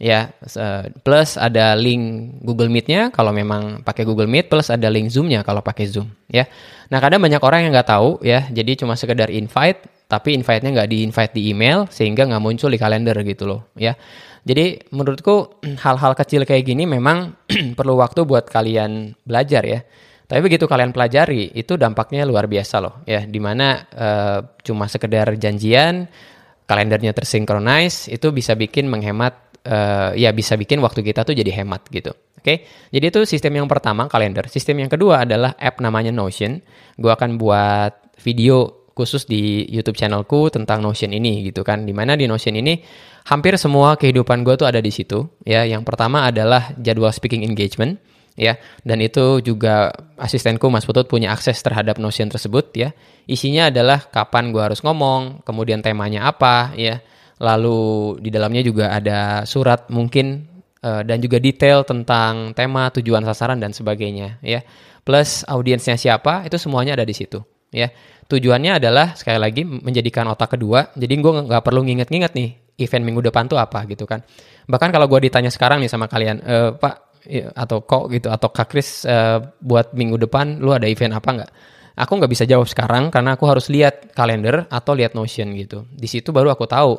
ya 0.00 0.26
plus 1.06 1.38
ada 1.38 1.78
link 1.78 2.34
Google 2.42 2.66
Meet-nya 2.66 3.14
kalau 3.14 3.30
memang 3.30 3.86
pakai 3.86 4.02
Google 4.02 4.26
Meet 4.26 4.50
plus 4.50 4.66
ada 4.66 4.90
link 4.90 5.06
Zoom-nya 5.06 5.46
kalau 5.46 5.62
pakai 5.62 5.86
Zoom 5.86 6.10
ya 6.26 6.50
nah 6.90 6.98
kadang 6.98 7.22
banyak 7.22 7.38
orang 7.38 7.62
yang 7.62 7.72
nggak 7.72 7.94
tahu 7.94 8.18
ya 8.26 8.42
jadi 8.50 8.74
cuma 8.74 8.98
sekedar 8.98 9.30
invite 9.30 9.86
tapi 10.10 10.34
invite-nya 10.34 10.82
nggak 10.82 10.90
di 10.90 10.98
invite 11.06 11.32
di 11.38 11.42
email 11.54 11.86
sehingga 11.94 12.26
nggak 12.26 12.42
muncul 12.42 12.74
di 12.74 12.76
kalender 12.76 13.14
gitu 13.22 13.46
loh 13.46 13.70
ya 13.78 13.94
Jadi 14.44 14.92
menurutku 14.92 15.64
hal-hal 15.84 16.12
kecil 16.12 16.44
kayak 16.44 16.68
gini 16.68 16.84
memang 16.84 17.32
perlu 17.78 17.96
waktu 17.96 18.28
buat 18.28 18.46
kalian 18.52 19.16
belajar 19.24 19.64
ya. 19.64 19.80
Tapi 20.24 20.40
begitu 20.40 20.64
kalian 20.64 20.90
pelajari, 20.96 21.52
itu 21.52 21.76
dampaknya 21.76 22.24
luar 22.24 22.48
biasa 22.48 22.80
loh 22.80 23.04
ya. 23.04 23.28
Di 23.28 23.40
mana 23.40 23.84
uh, 23.92 24.40
cuma 24.64 24.88
sekedar 24.88 25.36
janjian, 25.36 26.08
kalendernya 26.64 27.12
tersinkronis, 27.12 28.08
itu 28.08 28.32
bisa 28.32 28.56
bikin 28.56 28.88
menghemat, 28.88 29.60
uh, 29.68 30.16
ya 30.16 30.32
bisa 30.32 30.56
bikin 30.56 30.80
waktu 30.80 31.04
kita 31.04 31.28
tuh 31.28 31.36
jadi 31.36 31.52
hemat 31.60 31.84
gitu. 31.92 32.16
Oke, 32.40 32.40
okay? 32.40 32.56
jadi 32.92 33.08
itu 33.08 33.20
sistem 33.24 33.64
yang 33.64 33.68
pertama 33.68 34.04
kalender. 34.08 34.48
Sistem 34.52 34.84
yang 34.84 34.92
kedua 34.92 35.24
adalah 35.24 35.56
app 35.56 35.80
namanya 35.80 36.12
Notion. 36.12 36.60
Gue 36.96 37.12
akan 37.12 37.40
buat 37.40 38.16
video 38.20 38.84
khusus 38.92 39.26
di 39.26 39.66
YouTube 39.68 39.96
channelku 39.96 40.48
tentang 40.48 40.80
Notion 40.80 41.12
ini 41.12 41.44
gitu 41.48 41.64
kan. 41.64 41.84
Di 41.84 41.92
mana 41.92 42.16
di 42.16 42.24
Notion 42.28 42.56
ini 42.56 42.80
hampir 43.28 43.56
semua 43.56 43.96
kehidupan 43.96 44.44
gue 44.44 44.60
tuh 44.60 44.68
ada 44.68 44.80
di 44.80 44.92
situ. 44.92 45.24
Ya, 45.44 45.64
yang 45.64 45.84
pertama 45.84 46.28
adalah 46.28 46.72
jadwal 46.80 47.12
speaking 47.12 47.44
engagement 47.44 47.96
ya. 48.38 48.58
Dan 48.82 49.02
itu 49.02 49.40
juga 49.40 49.90
asistenku 50.18 50.66
Mas 50.70 50.86
Putut 50.86 51.06
punya 51.06 51.34
akses 51.34 51.58
terhadap 51.62 51.98
Notion 51.98 52.30
tersebut 52.30 52.74
ya. 52.74 52.92
Isinya 53.24 53.72
adalah 53.72 54.04
kapan 54.10 54.52
gue 54.52 54.62
harus 54.62 54.84
ngomong 54.84 55.42
kemudian 55.46 55.80
temanya 55.80 56.28
apa 56.28 56.74
ya. 56.76 57.00
Lalu 57.42 58.18
di 58.22 58.30
dalamnya 58.30 58.62
juga 58.62 58.94
ada 58.94 59.42
surat 59.42 59.90
mungkin 59.90 60.46
uh, 60.84 61.02
dan 61.02 61.18
juga 61.18 61.42
detail 61.42 61.82
tentang 61.82 62.54
tema 62.54 62.90
tujuan 62.94 63.26
sasaran 63.26 63.58
dan 63.58 63.74
sebagainya 63.74 64.38
ya. 64.44 64.62
Plus 65.02 65.42
audiensnya 65.44 65.98
siapa 65.98 66.46
itu 66.46 66.56
semuanya 66.56 66.94
ada 66.94 67.04
di 67.04 67.14
situ 67.16 67.42
ya. 67.74 67.90
Tujuannya 68.24 68.80
adalah 68.80 69.12
sekali 69.12 69.36
lagi 69.36 69.62
menjadikan 69.66 70.24
otak 70.32 70.56
kedua. 70.56 70.94
Jadi 70.96 71.12
gue 71.20 71.32
nggak 71.44 71.60
perlu 71.60 71.84
nginget-nginget 71.84 72.32
nih 72.32 72.50
event 72.80 73.04
minggu 73.04 73.20
depan 73.28 73.46
tuh 73.46 73.60
apa 73.60 73.84
gitu 73.84 74.08
kan. 74.08 74.24
Bahkan 74.64 74.90
kalau 74.90 75.06
gue 75.06 75.28
ditanya 75.28 75.52
sekarang 75.52 75.84
nih 75.84 75.90
sama 75.92 76.08
kalian 76.08 76.40
e, 76.40 76.56
pak 76.80 77.13
atau 77.56 77.82
kok 77.84 78.12
gitu 78.12 78.28
atau 78.28 78.48
Kak 78.52 78.68
Kris 78.68 79.08
uh, 79.08 79.40
buat 79.60 79.96
minggu 79.96 80.20
depan 80.28 80.60
lu 80.60 80.72
ada 80.76 80.84
event 80.84 81.16
apa 81.16 81.28
nggak? 81.30 81.50
Aku 81.94 82.18
nggak 82.18 82.32
bisa 82.32 82.44
jawab 82.44 82.66
sekarang 82.66 83.08
karena 83.14 83.38
aku 83.38 83.46
harus 83.46 83.70
lihat 83.70 84.10
kalender 84.12 84.66
atau 84.66 84.92
lihat 84.98 85.14
Notion 85.14 85.54
gitu. 85.54 85.86
Di 85.94 86.10
situ 86.10 86.34
baru 86.34 86.50
aku 86.50 86.66
tahu 86.66 86.98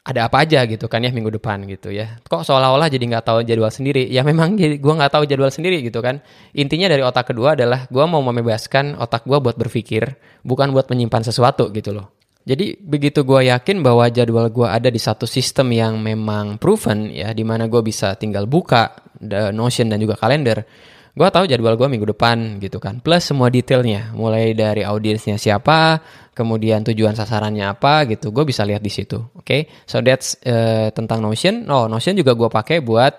ada 0.00 0.32
apa 0.32 0.48
aja 0.48 0.64
gitu 0.64 0.88
kan 0.88 1.04
ya 1.04 1.12
minggu 1.12 1.28
depan 1.36 1.68
gitu 1.68 1.92
ya. 1.92 2.16
Kok 2.24 2.40
seolah-olah 2.40 2.88
jadi 2.88 3.04
nggak 3.04 3.24
tahu 3.28 3.38
jadwal 3.44 3.68
sendiri? 3.68 4.08
Ya 4.08 4.24
memang 4.24 4.56
gue 4.56 4.80
nggak 4.80 5.12
tahu 5.12 5.28
jadwal 5.28 5.52
sendiri 5.52 5.84
gitu 5.84 6.00
kan. 6.00 6.24
Intinya 6.56 6.88
dari 6.88 7.04
otak 7.04 7.30
kedua 7.30 7.52
adalah 7.52 7.84
gue 7.92 8.04
mau 8.08 8.24
membebaskan 8.24 8.96
otak 8.96 9.28
gue 9.28 9.36
buat 9.36 9.60
berpikir, 9.60 10.16
bukan 10.40 10.72
buat 10.72 10.88
menyimpan 10.88 11.28
sesuatu 11.28 11.68
gitu 11.68 11.92
loh. 11.92 12.16
Jadi 12.40 12.80
begitu 12.80 13.20
gue 13.20 13.52
yakin 13.52 13.84
bahwa 13.84 14.08
jadwal 14.08 14.48
gue 14.48 14.64
ada 14.64 14.88
di 14.88 14.96
satu 14.96 15.28
sistem 15.28 15.76
yang 15.76 16.00
memang 16.00 16.56
proven 16.56 17.12
ya, 17.12 17.36
di 17.36 17.44
mana 17.44 17.68
gue 17.68 17.84
bisa 17.84 18.16
tinggal 18.16 18.48
buka 18.48 19.09
Notion 19.52 19.92
dan 19.92 20.00
juga 20.00 20.16
kalender, 20.16 20.64
gue 21.12 21.28
tahu 21.28 21.44
jadwal 21.44 21.76
gue 21.76 21.88
minggu 21.92 22.08
depan 22.16 22.56
gitu 22.62 22.80
kan. 22.80 23.04
Plus 23.04 23.20
semua 23.20 23.52
detailnya, 23.52 24.16
mulai 24.16 24.56
dari 24.56 24.80
audiensnya 24.80 25.36
siapa, 25.36 26.00
kemudian 26.32 26.80
tujuan 26.86 27.12
sasarannya 27.12 27.68
apa 27.68 28.08
gitu, 28.08 28.32
gue 28.32 28.48
bisa 28.48 28.64
lihat 28.64 28.80
di 28.80 28.88
situ. 28.88 29.20
Oke, 29.36 29.44
okay? 29.44 29.60
so 29.84 30.00
that's 30.00 30.40
uh, 30.48 30.88
tentang 30.96 31.20
Notion. 31.20 31.68
Oh, 31.68 31.84
Notion 31.84 32.16
juga 32.16 32.32
gue 32.32 32.48
pakai 32.48 32.80
buat 32.80 33.12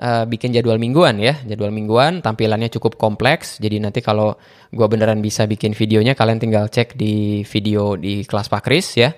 uh, 0.00 0.24
bikin 0.24 0.56
jadwal 0.56 0.80
mingguan 0.80 1.20
ya. 1.20 1.36
Jadwal 1.44 1.74
mingguan 1.74 2.24
tampilannya 2.24 2.72
cukup 2.72 2.96
kompleks. 2.96 3.60
Jadi 3.60 3.82
nanti 3.82 4.00
kalau 4.00 4.34
gue 4.72 4.86
beneran 4.88 5.20
bisa 5.20 5.44
bikin 5.44 5.76
videonya, 5.76 6.16
kalian 6.16 6.40
tinggal 6.40 6.72
cek 6.72 6.96
di 6.96 7.44
video 7.44 7.98
di 8.00 8.24
kelas 8.24 8.48
Pak 8.48 8.62
Kris 8.64 8.96
ya. 8.96 9.12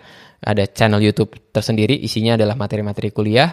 Ada 0.44 0.68
channel 0.68 1.00
YouTube 1.00 1.32
tersendiri, 1.54 1.96
isinya 1.96 2.36
adalah 2.36 2.52
materi-materi 2.52 3.08
kuliah. 3.14 3.48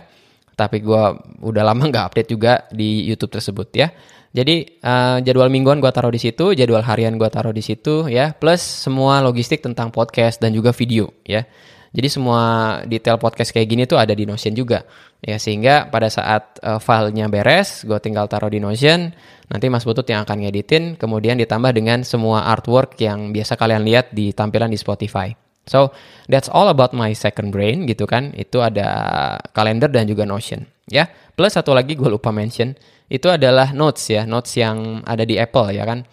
Tapi 0.55 0.83
gue 0.83 1.03
udah 1.41 1.63
lama 1.63 1.83
nggak 1.87 2.05
update 2.11 2.29
juga 2.29 2.65
di 2.69 3.07
YouTube 3.07 3.37
tersebut 3.39 3.67
ya. 3.73 3.89
Jadi 4.31 4.79
uh, 4.79 5.19
jadwal 5.19 5.51
mingguan 5.51 5.83
gue 5.83 5.91
taruh 5.91 6.11
di 6.11 6.21
situ, 6.21 6.55
jadwal 6.55 6.87
harian 6.87 7.19
gue 7.19 7.27
taruh 7.27 7.51
di 7.51 7.59
situ 7.59 8.07
ya, 8.07 8.31
plus 8.31 8.63
semua 8.63 9.19
logistik 9.19 9.59
tentang 9.59 9.91
podcast 9.91 10.39
dan 10.39 10.55
juga 10.55 10.71
video 10.71 11.11
ya. 11.27 11.43
Jadi 11.91 12.07
semua 12.07 12.39
detail 12.87 13.19
podcast 13.19 13.51
kayak 13.51 13.67
gini 13.67 13.83
tuh 13.83 13.99
ada 13.99 14.15
di 14.15 14.23
Notion 14.23 14.55
juga. 14.55 14.87
Ya 15.19 15.35
sehingga 15.35 15.91
pada 15.91 16.07
saat 16.07 16.63
uh, 16.63 16.79
filenya 16.79 17.27
beres, 17.27 17.83
gue 17.83 17.99
tinggal 17.99 18.31
taruh 18.31 18.47
di 18.47 18.63
Notion. 18.63 19.11
Nanti 19.51 19.67
Mas 19.67 19.83
Butut 19.83 20.07
yang 20.07 20.23
akan 20.23 20.47
ngeditin, 20.47 20.95
kemudian 20.95 21.35
ditambah 21.35 21.75
dengan 21.75 22.07
semua 22.07 22.47
artwork 22.47 22.95
yang 23.03 23.35
biasa 23.35 23.59
kalian 23.59 23.83
lihat 23.83 24.15
di 24.15 24.31
tampilan 24.31 24.71
di 24.71 24.79
Spotify. 24.79 25.50
So 25.71 25.95
that's 26.27 26.51
all 26.51 26.67
about 26.67 26.91
my 26.91 27.15
second 27.15 27.55
brain 27.55 27.87
gitu 27.87 28.03
kan. 28.03 28.35
Itu 28.35 28.59
ada 28.59 29.39
kalender 29.55 29.87
dan 29.87 30.11
juga 30.11 30.27
Notion. 30.27 30.67
Ya 30.91 31.07
plus 31.39 31.55
satu 31.55 31.71
lagi 31.71 31.95
gue 31.95 32.11
lupa 32.11 32.35
mention 32.35 32.75
itu 33.07 33.31
adalah 33.31 33.71
Notes 33.71 34.11
ya, 34.11 34.27
Notes 34.27 34.51
yang 34.59 34.99
ada 35.07 35.23
di 35.23 35.39
Apple 35.39 35.71
ya 35.71 35.87
kan. 35.87 36.03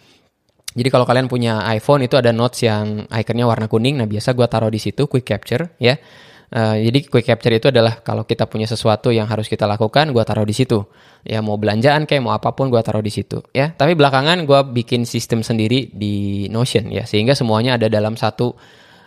Jadi 0.69 0.87
kalau 0.93 1.03
kalian 1.03 1.27
punya 1.27 1.65
iPhone 1.73 2.05
itu 2.05 2.13
ada 2.13 2.29
notes 2.29 2.61
yang 2.61 3.09
ikonnya 3.09 3.49
warna 3.49 3.65
kuning. 3.65 3.97
Nah 3.97 4.05
biasa 4.05 4.37
gue 4.37 4.45
taruh 4.45 4.69
di 4.69 4.77
situ 4.77 5.09
quick 5.09 5.25
capture 5.25 5.75
ya. 5.81 5.97
Uh, 6.49 6.81
jadi 6.81 7.05
quick 7.05 7.29
capture 7.29 7.53
itu 7.53 7.69
adalah 7.69 8.01
kalau 8.01 8.25
kita 8.25 8.49
punya 8.49 8.65
sesuatu 8.65 9.13
yang 9.13 9.29
harus 9.29 9.45
kita 9.45 9.69
lakukan, 9.69 10.09
gue 10.09 10.23
taruh 10.25 10.45
di 10.45 10.53
situ. 10.53 10.81
Ya 11.21 11.45
mau 11.45 11.61
belanjaan 11.61 12.09
kayak 12.09 12.21
mau 12.25 12.33
apa 12.33 12.53
pun 12.57 12.73
gue 12.73 12.81
taruh 12.81 13.05
di 13.05 13.13
situ. 13.13 13.41
Ya. 13.53 13.69
Tapi 13.73 13.93
belakangan 13.93 14.45
gue 14.49 14.61
bikin 14.81 15.05
sistem 15.05 15.45
sendiri 15.45 15.93
di 15.93 16.45
Notion 16.49 16.89
ya, 16.89 17.05
sehingga 17.05 17.37
semuanya 17.37 17.77
ada 17.77 17.85
dalam 17.85 18.17
satu 18.17 18.57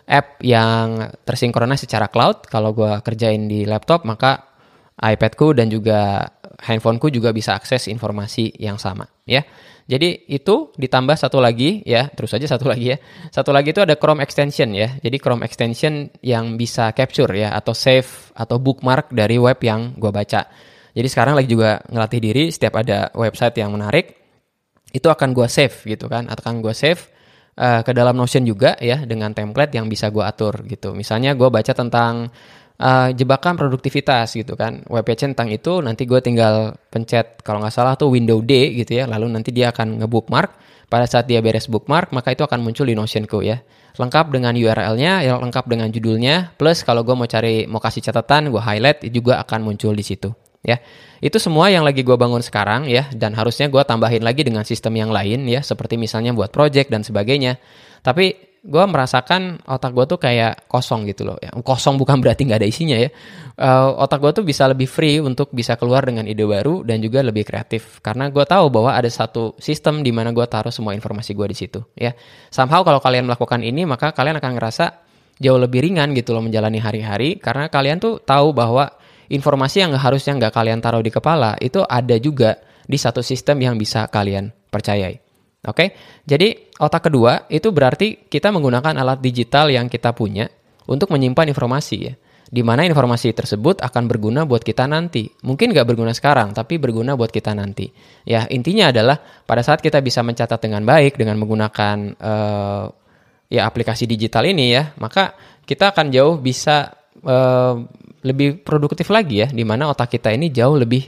app 0.07 0.39
yang 0.43 1.11
tersinkronis 1.23 1.83
secara 1.85 2.11
cloud. 2.11 2.47
Kalau 2.47 2.75
gue 2.75 2.99
kerjain 3.03 3.47
di 3.47 3.63
laptop 3.63 4.03
maka 4.03 4.53
iPadku 4.99 5.57
dan 5.57 5.67
juga 5.73 6.29
handphoneku 6.63 7.09
juga 7.09 7.33
bisa 7.33 7.57
akses 7.57 7.89
informasi 7.89 8.55
yang 8.61 8.77
sama. 8.77 9.09
Ya. 9.25 9.43
Jadi 9.83 10.31
itu 10.31 10.71
ditambah 10.79 11.19
satu 11.19 11.43
lagi 11.43 11.83
ya, 11.83 12.07
terus 12.07 12.31
aja 12.31 12.47
satu 12.47 12.71
lagi 12.71 12.95
ya. 12.95 12.97
Satu 13.35 13.51
lagi 13.51 13.75
itu 13.75 13.83
ada 13.83 13.99
Chrome 13.99 14.23
extension 14.23 14.71
ya. 14.71 14.95
Jadi 15.03 15.19
Chrome 15.19 15.43
extension 15.43 16.07
yang 16.23 16.55
bisa 16.55 16.95
capture 16.95 17.27
ya 17.35 17.51
atau 17.51 17.75
save 17.75 18.31
atau 18.31 18.63
bookmark 18.63 19.11
dari 19.11 19.35
web 19.35 19.59
yang 19.59 19.91
gue 19.99 20.07
baca. 20.07 20.47
Jadi 20.93 21.07
sekarang 21.09 21.35
lagi 21.35 21.51
juga 21.51 21.83
ngelatih 21.91 22.21
diri 22.23 22.43
setiap 22.47 22.79
ada 22.79 23.11
website 23.11 23.59
yang 23.59 23.75
menarik 23.75 24.23
itu 24.93 25.09
akan 25.09 25.33
gue 25.33 25.49
save 25.49 25.73
gitu 25.89 26.05
kan, 26.05 26.29
akan 26.29 26.61
gue 26.61 26.71
save 26.71 27.12
uh, 27.57 27.81
ke 27.85 27.91
dalam 27.93 28.15
Notion 28.17 28.43
juga 28.45 28.77
ya 28.81 29.03
dengan 29.03 29.33
template 29.33 29.77
yang 29.77 29.89
bisa 29.89 30.09
gue 30.09 30.23
atur 30.23 30.65
gitu. 30.65 30.93
Misalnya 30.97 31.37
gue 31.37 31.49
baca 31.49 31.73
tentang 31.73 32.29
uh, 32.79 33.09
jebakan 33.13 33.57
produktivitas 33.57 34.33
gitu 34.33 34.53
kan. 34.57 34.81
Page 34.85 35.29
tentang 35.29 35.49
itu 35.49 35.81
nanti 35.83 36.05
gue 36.05 36.19
tinggal 36.23 36.77
pencet 36.89 37.41
kalau 37.45 37.61
nggak 37.61 37.73
salah 37.73 37.93
tuh 37.97 38.13
window 38.13 38.41
D 38.41 38.73
gitu 38.83 39.03
ya. 39.03 39.05
Lalu 39.09 39.33
nanti 39.33 39.53
dia 39.53 39.69
akan 39.73 40.01
ngebookmark. 40.01 40.51
Pada 40.91 41.09
saat 41.09 41.25
dia 41.25 41.41
beres 41.41 41.65
bookmark 41.65 42.13
maka 42.13 42.37
itu 42.37 42.45
akan 42.45 42.61
muncul 42.61 42.85
di 42.85 42.93
Notionku 42.93 43.41
ya. 43.41 43.61
Lengkap 43.93 44.33
dengan 44.33 44.53
URL-nya 44.57 45.21
ya 45.25 45.37
lengkap 45.37 45.65
dengan 45.69 45.89
judulnya. 45.89 46.53
Plus 46.57 46.81
kalau 46.85 47.01
gue 47.01 47.13
mau 47.13 47.29
cari 47.29 47.65
mau 47.69 47.81
kasih 47.81 48.05
catatan 48.05 48.53
gue 48.53 48.61
highlight 48.61 49.05
juga 49.09 49.41
akan 49.41 49.65
muncul 49.65 49.93
di 49.93 50.05
situ 50.05 50.42
ya 50.63 50.79
itu 51.19 51.37
semua 51.37 51.67
yang 51.67 51.83
lagi 51.83 52.01
gue 52.01 52.15
bangun 52.15 52.39
sekarang 52.39 52.87
ya 52.87 53.11
dan 53.11 53.35
harusnya 53.35 53.67
gue 53.67 53.83
tambahin 53.83 54.23
lagi 54.23 54.47
dengan 54.47 54.63
sistem 54.63 54.95
yang 54.95 55.11
lain 55.11 55.45
ya 55.45 55.59
seperti 55.59 55.99
misalnya 55.99 56.31
buat 56.31 56.49
project 56.49 56.87
dan 56.87 57.03
sebagainya 57.03 57.59
tapi 57.99 58.53
gue 58.63 58.85
merasakan 58.87 59.59
otak 59.67 59.91
gue 59.91 60.05
tuh 60.07 60.19
kayak 60.23 60.71
kosong 60.71 61.03
gitu 61.03 61.27
loh. 61.27 61.35
Ya, 61.43 61.51
kosong 61.51 61.99
bukan 61.99 62.23
berarti 62.23 62.47
nggak 62.47 62.63
ada 62.63 62.67
isinya 62.67 62.95
ya. 62.95 63.11
Uh, 63.59 63.91
otak 63.99 64.23
gue 64.23 64.31
tuh 64.39 64.45
bisa 64.47 64.63
lebih 64.71 64.87
free 64.87 65.19
untuk 65.19 65.51
bisa 65.51 65.75
keluar 65.75 66.07
dengan 66.07 66.23
ide 66.23 66.47
baru 66.47 66.79
dan 66.87 67.03
juga 67.03 67.19
lebih 67.19 67.43
kreatif. 67.43 67.99
Karena 67.99 68.31
gue 68.31 68.43
tahu 68.47 68.71
bahwa 68.71 68.95
ada 68.95 69.11
satu 69.11 69.59
sistem 69.59 69.99
di 69.99 70.15
mana 70.15 70.31
gue 70.31 70.47
taruh 70.47 70.71
semua 70.71 70.95
informasi 70.95 71.35
gue 71.35 71.47
di 71.51 71.57
situ. 71.59 71.83
Ya, 71.99 72.15
somehow 72.47 72.87
kalau 72.87 73.03
kalian 73.03 73.27
melakukan 73.27 73.59
ini 73.59 73.83
maka 73.83 74.15
kalian 74.15 74.39
akan 74.39 74.55
ngerasa 74.55 74.85
jauh 75.43 75.59
lebih 75.59 75.83
ringan 75.83 76.15
gitu 76.15 76.31
loh 76.31 76.45
menjalani 76.45 76.79
hari-hari 76.79 77.41
karena 77.43 77.67
kalian 77.67 77.99
tuh 77.99 78.23
tahu 78.23 78.55
bahwa 78.55 78.95
informasi 79.33 79.81
yang 79.81 79.97
harusnya 79.97 80.37
nggak 80.37 80.53
kalian 80.53 80.79
taruh 80.79 81.01
di 81.01 81.09
kepala 81.09 81.57
itu 81.57 81.81
ada 81.81 82.15
juga 82.21 82.61
di 82.85 82.95
satu 82.99 83.25
sistem 83.25 83.59
yang 83.65 83.75
bisa 83.75 84.05
kalian 84.07 84.53
percayai. 84.69 85.17
Oke, 85.63 85.95
jadi 86.27 86.75
otak 86.75 87.07
kedua 87.07 87.47
itu 87.47 87.71
berarti 87.71 88.27
kita 88.27 88.51
menggunakan 88.51 88.99
alat 88.99 89.23
digital 89.23 89.71
yang 89.71 89.87
kita 89.87 90.11
punya 90.11 90.51
untuk 90.91 91.07
menyimpan 91.07 91.55
informasi 91.55 91.97
ya. 92.03 92.13
Di 92.53 92.61
mana 92.61 92.85
informasi 92.85 93.33
tersebut 93.33 93.81
akan 93.81 94.05
berguna 94.05 94.45
buat 94.45 94.61
kita 94.61 94.85
nanti. 94.85 95.25
Mungkin 95.41 95.73
nggak 95.73 95.87
berguna 95.89 96.13
sekarang, 96.13 96.53
tapi 96.53 96.77
berguna 96.77 97.17
buat 97.17 97.33
kita 97.33 97.55
nanti. 97.55 97.89
Ya 98.27 98.45
intinya 98.51 98.93
adalah 98.93 99.17
pada 99.17 99.65
saat 99.65 99.81
kita 99.81 100.03
bisa 100.05 100.21
mencatat 100.21 100.59
dengan 100.61 100.85
baik 100.85 101.17
dengan 101.17 101.39
menggunakan 101.41 101.97
uh, 102.19 102.85
ya 103.49 103.65
aplikasi 103.65 104.05
digital 104.05 104.45
ini 104.45 104.75
ya, 104.75 104.91
maka 105.01 105.33
kita 105.65 105.95
akan 105.95 106.11
jauh 106.13 106.37
bisa 106.37 106.93
uh, 107.23 107.81
lebih 108.23 108.63
produktif 108.63 109.11
lagi 109.11 109.43
ya. 109.43 109.47
Di 109.51 109.63
mana 109.67 109.91
otak 109.91 110.15
kita 110.15 110.31
ini 110.31 110.49
jauh 110.49 110.79
lebih 110.79 111.05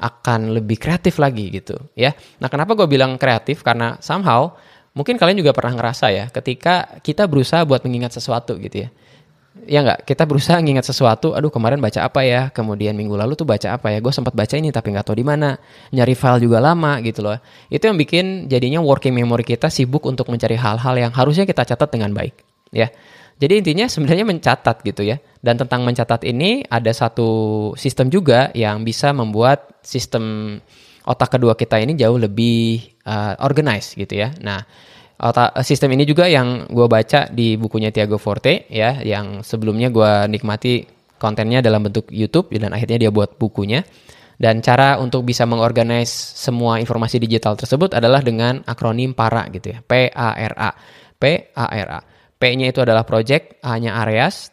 akan 0.00 0.56
lebih 0.56 0.80
kreatif 0.80 1.20
lagi 1.20 1.52
gitu 1.52 1.76
ya. 1.92 2.16
Nah 2.40 2.48
kenapa 2.48 2.72
gue 2.72 2.88
bilang 2.88 3.20
kreatif? 3.20 3.60
Karena 3.60 4.00
somehow 4.00 4.56
mungkin 4.96 5.20
kalian 5.20 5.38
juga 5.44 5.52
pernah 5.52 5.76
ngerasa 5.76 6.08
ya 6.10 6.24
ketika 6.32 6.98
kita 7.04 7.28
berusaha 7.28 7.62
buat 7.68 7.84
mengingat 7.84 8.16
sesuatu 8.16 8.56
gitu 8.56 8.88
ya. 8.88 8.90
ya 9.68 9.78
nggak? 9.84 10.08
Kita 10.08 10.24
berusaha 10.24 10.56
nginget 10.56 10.88
sesuatu 10.88 11.36
aduh 11.36 11.52
kemarin 11.52 11.76
baca 11.84 12.00
apa 12.00 12.24
ya? 12.24 12.48
Kemudian 12.48 12.96
minggu 12.96 13.12
lalu 13.12 13.36
tuh 13.36 13.44
baca 13.44 13.76
apa 13.76 13.92
ya? 13.92 14.00
Gue 14.00 14.12
sempat 14.16 14.32
baca 14.32 14.56
ini 14.56 14.72
tapi 14.72 14.96
nggak 14.96 15.04
tahu 15.04 15.20
di 15.20 15.26
mana. 15.28 15.60
Nyari 15.92 16.16
file 16.16 16.48
juga 16.48 16.64
lama 16.64 16.96
gitu 17.04 17.20
loh. 17.20 17.36
Itu 17.68 17.92
yang 17.92 18.00
bikin 18.00 18.48
jadinya 18.48 18.80
working 18.80 19.12
memory 19.12 19.44
kita 19.44 19.68
sibuk 19.68 20.08
untuk 20.08 20.32
mencari 20.32 20.56
hal-hal 20.56 20.96
yang 20.96 21.12
harusnya 21.12 21.44
kita 21.44 21.68
catat 21.68 21.92
dengan 21.92 22.16
baik 22.16 22.40
ya. 22.72 22.88
Jadi 23.36 23.52
intinya 23.60 23.84
sebenarnya 23.84 24.24
mencatat 24.24 24.80
gitu 24.80 25.04
ya 25.04 25.20
dan 25.40 25.56
tentang 25.56 25.84
mencatat 25.88 26.28
ini 26.28 26.64
ada 26.68 26.92
satu 26.92 27.28
sistem 27.76 28.12
juga 28.12 28.52
yang 28.52 28.84
bisa 28.84 29.16
membuat 29.16 29.80
sistem 29.80 30.56
otak 31.08 31.40
kedua 31.40 31.56
kita 31.56 31.80
ini 31.80 31.96
jauh 31.96 32.20
lebih 32.20 32.84
uh, 33.08 33.40
organized 33.40 33.96
gitu 33.96 34.20
ya. 34.20 34.36
Nah 34.44 34.60
otak 35.20 35.56
eh, 35.56 35.64
sistem 35.64 35.96
ini 35.96 36.04
juga 36.04 36.28
yang 36.28 36.68
gue 36.68 36.86
baca 36.88 37.32
di 37.32 37.56
bukunya 37.56 37.88
Tiago 37.88 38.20
Forte 38.20 38.68
ya 38.68 39.00
yang 39.00 39.40
sebelumnya 39.40 39.88
gue 39.88 40.28
nikmati 40.28 40.84
kontennya 41.16 41.64
dalam 41.64 41.84
bentuk 41.84 42.08
YouTube 42.12 42.52
dan 42.56 42.76
akhirnya 42.76 43.08
dia 43.08 43.10
buat 43.12 43.36
bukunya. 43.40 43.84
Dan 44.40 44.64
cara 44.64 44.96
untuk 44.96 45.28
bisa 45.28 45.44
mengorganize 45.44 46.08
semua 46.32 46.80
informasi 46.80 47.20
digital 47.20 47.60
tersebut 47.60 47.92
adalah 47.92 48.24
dengan 48.24 48.64
akronim 48.64 49.12
PARA 49.12 49.52
gitu 49.52 49.76
ya 49.76 49.84
P 49.84 50.08
A 50.08 50.32
R 50.32 50.54
A 50.56 50.70
P 51.20 51.52
A 51.52 51.66
R 51.68 51.88
A. 51.92 52.00
P-nya 52.40 52.72
itu 52.72 52.80
adalah 52.80 53.04
project 53.04 53.60
A-nya 53.60 54.00
areas 54.00 54.48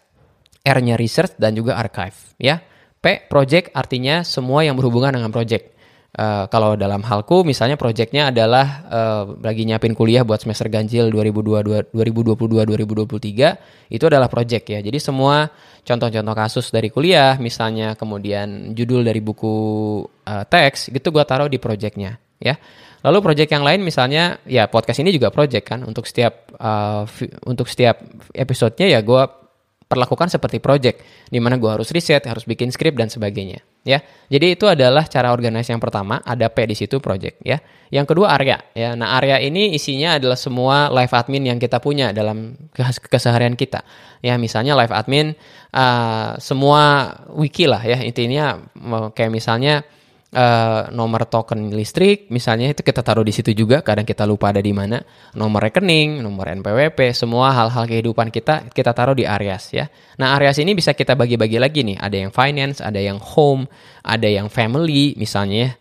R-nya 0.68 1.00
research 1.00 1.40
dan 1.40 1.56
juga 1.56 1.80
archive 1.80 2.36
ya 2.36 2.60
P 3.00 3.32
project 3.32 3.72
artinya 3.72 4.28
semua 4.28 4.68
yang 4.68 4.76
berhubungan 4.76 5.16
dengan 5.16 5.32
project 5.32 5.78
Uh, 6.18 6.50
kalau 6.50 6.74
dalam 6.74 7.06
halku 7.06 7.46
misalnya 7.46 7.78
proyeknya 7.78 8.34
adalah 8.34 8.90
uh, 8.90 9.38
lagi 9.38 9.70
nyiapin 9.70 9.94
kuliah 9.94 10.26
buat 10.26 10.42
semester 10.42 10.66
ganjil 10.66 11.14
2022-2023 11.14 13.94
itu 13.94 14.02
adalah 14.02 14.26
proyek 14.26 14.66
ya. 14.66 14.82
Jadi 14.82 14.98
semua 14.98 15.46
contoh-contoh 15.86 16.34
kasus 16.34 16.74
dari 16.74 16.90
kuliah 16.90 17.38
misalnya 17.38 17.94
kemudian 17.94 18.74
judul 18.74 19.06
dari 19.06 19.22
buku 19.22 19.54
uh, 20.10 20.42
teks 20.50 20.90
gitu 20.90 21.14
gue 21.14 21.22
taruh 21.22 21.54
di 21.54 21.62
proyeknya 21.62 22.18
ya. 22.42 22.58
Lalu 23.06 23.22
proyek 23.22 23.54
yang 23.54 23.62
lain 23.62 23.86
misalnya 23.86 24.42
ya 24.50 24.66
podcast 24.66 25.06
ini 25.06 25.14
juga 25.14 25.30
proyek 25.30 25.70
kan 25.70 25.86
untuk 25.86 26.10
setiap 26.10 26.50
uh, 26.58 27.06
untuk 27.46 27.70
setiap 27.70 28.02
episodenya 28.34 28.90
ya 28.90 29.06
gue 29.06 29.22
perlakukan 29.88 30.28
seperti 30.28 30.60
project 30.60 31.02
di 31.32 31.40
mana 31.40 31.56
gue 31.56 31.72
harus 31.72 31.90
riset, 31.96 32.28
harus 32.28 32.44
bikin 32.44 32.70
skrip 32.70 33.00
dan 33.00 33.08
sebagainya 33.08 33.64
ya. 33.88 34.04
Jadi 34.28 34.60
itu 34.60 34.68
adalah 34.68 35.08
cara 35.08 35.32
organisasi 35.32 35.72
yang 35.72 35.80
pertama, 35.80 36.20
ada 36.28 36.52
P 36.52 36.68
di 36.68 36.76
situ 36.76 37.00
project 37.00 37.40
ya. 37.40 37.64
Yang 37.88 38.12
kedua 38.12 38.36
area 38.36 38.60
ya. 38.76 39.00
Nah, 39.00 39.16
area 39.16 39.40
ini 39.40 39.72
isinya 39.72 40.20
adalah 40.20 40.36
semua 40.36 40.92
live 40.92 41.14
admin 41.16 41.56
yang 41.56 41.58
kita 41.58 41.80
punya 41.80 42.12
dalam 42.12 42.60
keseharian 43.08 43.56
kita. 43.56 43.88
Ya, 44.20 44.36
misalnya 44.36 44.76
live 44.76 44.92
admin 44.92 45.40
uh, 45.72 46.36
semua 46.44 47.16
wiki 47.32 47.64
lah 47.64 47.80
ya. 47.80 48.04
Intinya 48.04 48.60
kayak 49.16 49.32
misalnya 49.32 49.88
uh, 50.34 50.92
nomor 50.92 51.30
token 51.30 51.72
listrik 51.72 52.28
misalnya 52.34 52.74
itu 52.74 52.84
kita 52.84 53.06
taruh 53.06 53.24
di 53.24 53.32
situ 53.32 53.54
juga 53.56 53.80
kadang 53.86 54.04
kita 54.04 54.28
lupa 54.28 54.52
ada 54.52 54.60
di 54.60 54.74
mana. 54.76 55.00
Nomor 55.38 55.70
rekening 55.70 56.20
nomor 56.20 56.52
NPWP 56.52 57.16
semua 57.16 57.54
hal-hal 57.54 57.88
kehidupan 57.88 58.34
kita 58.34 58.68
kita 58.74 58.92
taruh 58.92 59.16
di 59.16 59.24
Areas 59.24 59.72
ya. 59.72 59.88
Nah 60.20 60.36
Areas 60.36 60.60
ini 60.60 60.76
bisa 60.76 60.92
kita 60.92 61.16
bagi-bagi 61.16 61.62
lagi 61.62 61.86
nih. 61.86 61.98
Ada 62.00 62.16
yang 62.28 62.32
finance 62.34 62.84
ada 62.84 63.00
yang 63.00 63.22
home 63.22 63.70
ada 64.04 64.28
yang 64.28 64.52
family 64.52 65.16
misalnya 65.16 65.58
ya. 65.58 65.72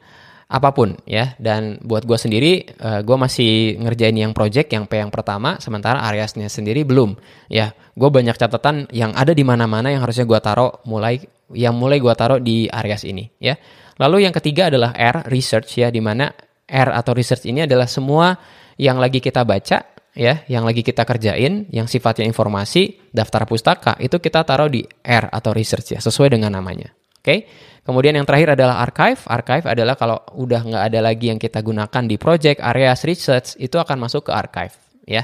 Apa 0.46 0.70
pun 0.70 0.94
ya. 1.10 1.34
Dan 1.42 1.82
buat 1.82 2.06
gue 2.06 2.14
sendiri 2.14 2.78
uh, 2.78 2.86
eh, 2.86 3.00
gue 3.02 3.16
masih 3.18 3.82
ngerjain 3.82 4.14
yang 4.14 4.30
project 4.30 4.70
yang 4.70 4.86
P 4.86 5.02
yang 5.02 5.10
pertama 5.10 5.58
sementara 5.58 5.98
Areasnya 6.06 6.46
sendiri 6.46 6.86
belum 6.86 7.18
ya. 7.50 7.74
Gue 7.98 8.12
banyak 8.12 8.38
catatan 8.38 8.86
yang 8.94 9.10
ada 9.16 9.34
di 9.34 9.42
mana-mana 9.42 9.90
yang 9.90 10.06
harusnya 10.06 10.22
gue 10.22 10.38
taruh 10.38 10.70
mulai 10.86 11.18
yang 11.50 11.74
mulai 11.78 11.98
gue 12.02 12.14
taruh 12.14 12.42
di 12.42 12.66
Areas 12.66 13.06
ini 13.06 13.30
ya 13.38 13.54
Lalu 13.96 14.28
yang 14.28 14.34
ketiga 14.34 14.68
adalah 14.68 14.92
R, 14.92 15.28
research 15.32 15.80
ya, 15.80 15.88
di 15.88 16.04
mana 16.04 16.28
R 16.66 16.90
atau 16.92 17.16
research 17.16 17.48
ini 17.48 17.64
adalah 17.64 17.88
semua 17.88 18.36
yang 18.76 19.00
lagi 19.00 19.24
kita 19.24 19.46
baca 19.46 19.78
ya, 20.12 20.34
yang 20.48 20.64
lagi 20.64 20.84
kita 20.84 21.04
kerjain, 21.04 21.68
yang 21.72 21.88
sifatnya 21.88 22.28
informasi, 22.28 23.12
daftar 23.12 23.48
pustaka, 23.48 23.96
itu 24.00 24.16
kita 24.20 24.44
taruh 24.44 24.68
di 24.68 24.84
R 25.04 25.32
atau 25.32 25.52
research 25.56 25.96
ya, 25.96 26.00
sesuai 26.00 26.36
dengan 26.36 26.56
namanya. 26.56 26.92
Oke. 26.92 27.24
Okay? 27.24 27.38
Kemudian 27.86 28.18
yang 28.18 28.26
terakhir 28.26 28.58
adalah 28.58 28.82
archive. 28.82 29.22
Archive 29.30 29.62
adalah 29.70 29.94
kalau 29.94 30.18
udah 30.34 30.58
nggak 30.58 30.84
ada 30.90 31.00
lagi 31.06 31.30
yang 31.30 31.38
kita 31.38 31.62
gunakan 31.62 32.02
di 32.02 32.18
project, 32.18 32.58
areas 32.58 33.06
research, 33.06 33.54
itu 33.62 33.78
akan 33.78 34.02
masuk 34.02 34.26
ke 34.26 34.32
archive 34.34 34.74
ya. 35.06 35.22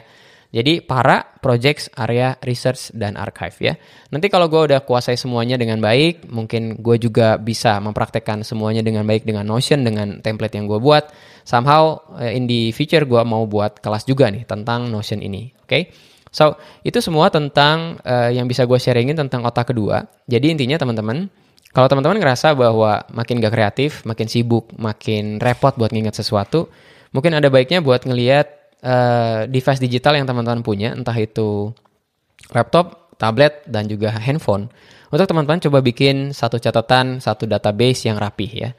Jadi 0.53 0.85
para 0.85 1.41
projects, 1.41 1.89
area 1.97 2.37
research 2.45 2.93
dan 2.93 3.17
archive 3.17 3.57
ya. 3.57 3.75
Nanti 4.13 4.29
kalau 4.29 4.53
gue 4.53 4.69
udah 4.69 4.85
kuasai 4.85 5.17
semuanya 5.17 5.57
dengan 5.57 5.81
baik, 5.81 6.29
mungkin 6.29 6.77
gue 6.77 7.01
juga 7.01 7.41
bisa 7.41 7.81
mempraktekkan 7.81 8.45
semuanya 8.45 8.85
dengan 8.85 9.09
baik 9.09 9.25
dengan 9.25 9.49
Notion 9.49 9.81
dengan 9.81 10.21
template 10.21 10.61
yang 10.61 10.69
gue 10.69 10.77
buat. 10.77 11.09
Somehow 11.49 12.05
eh, 12.21 12.37
in 12.37 12.45
the 12.45 12.69
future 12.77 13.09
gue 13.09 13.25
mau 13.25 13.49
buat 13.49 13.81
kelas 13.81 14.05
juga 14.05 14.29
nih 14.29 14.45
tentang 14.45 14.93
Notion 14.93 15.25
ini, 15.25 15.57
oke? 15.57 15.69
Okay? 15.73 15.83
So 16.33 16.61
itu 16.85 17.01
semua 17.05 17.29
tentang 17.29 18.01
uh, 18.05 18.33
yang 18.33 18.49
bisa 18.49 18.65
gue 18.65 18.81
sharingin 18.81 19.17
tentang 19.17 19.45
otak 19.45 19.73
kedua. 19.73 20.09
Jadi 20.25 20.49
intinya 20.49 20.81
teman-teman, 20.81 21.29
kalau 21.77 21.89
teman-teman 21.93 22.21
ngerasa 22.21 22.57
bahwa 22.57 23.05
makin 23.13 23.41
gak 23.41 23.53
kreatif, 23.53 24.05
makin 24.09 24.29
sibuk, 24.29 24.73
makin 24.81 25.41
repot 25.41 25.77
buat 25.77 25.93
nginget 25.93 26.17
sesuatu, 26.17 26.73
mungkin 27.13 27.37
ada 27.37 27.53
baiknya 27.53 27.85
buat 27.85 28.09
ngeliat 28.09 28.62
uh, 28.83 29.47
device 29.49 29.81
digital 29.81 30.19
yang 30.19 30.27
teman-teman 30.29 30.61
punya, 30.61 30.93
entah 30.93 31.15
itu 31.17 31.73
laptop, 32.53 33.15
tablet, 33.17 33.63
dan 33.71 33.87
juga 33.87 34.13
handphone, 34.15 34.69
untuk 35.13 35.29
teman-teman 35.29 35.61
coba 35.63 35.79
bikin 35.85 36.33
satu 36.33 36.57
catatan, 36.57 37.21
satu 37.21 37.45
database 37.45 38.09
yang 38.09 38.17
rapih 38.17 38.51
ya 38.51 38.71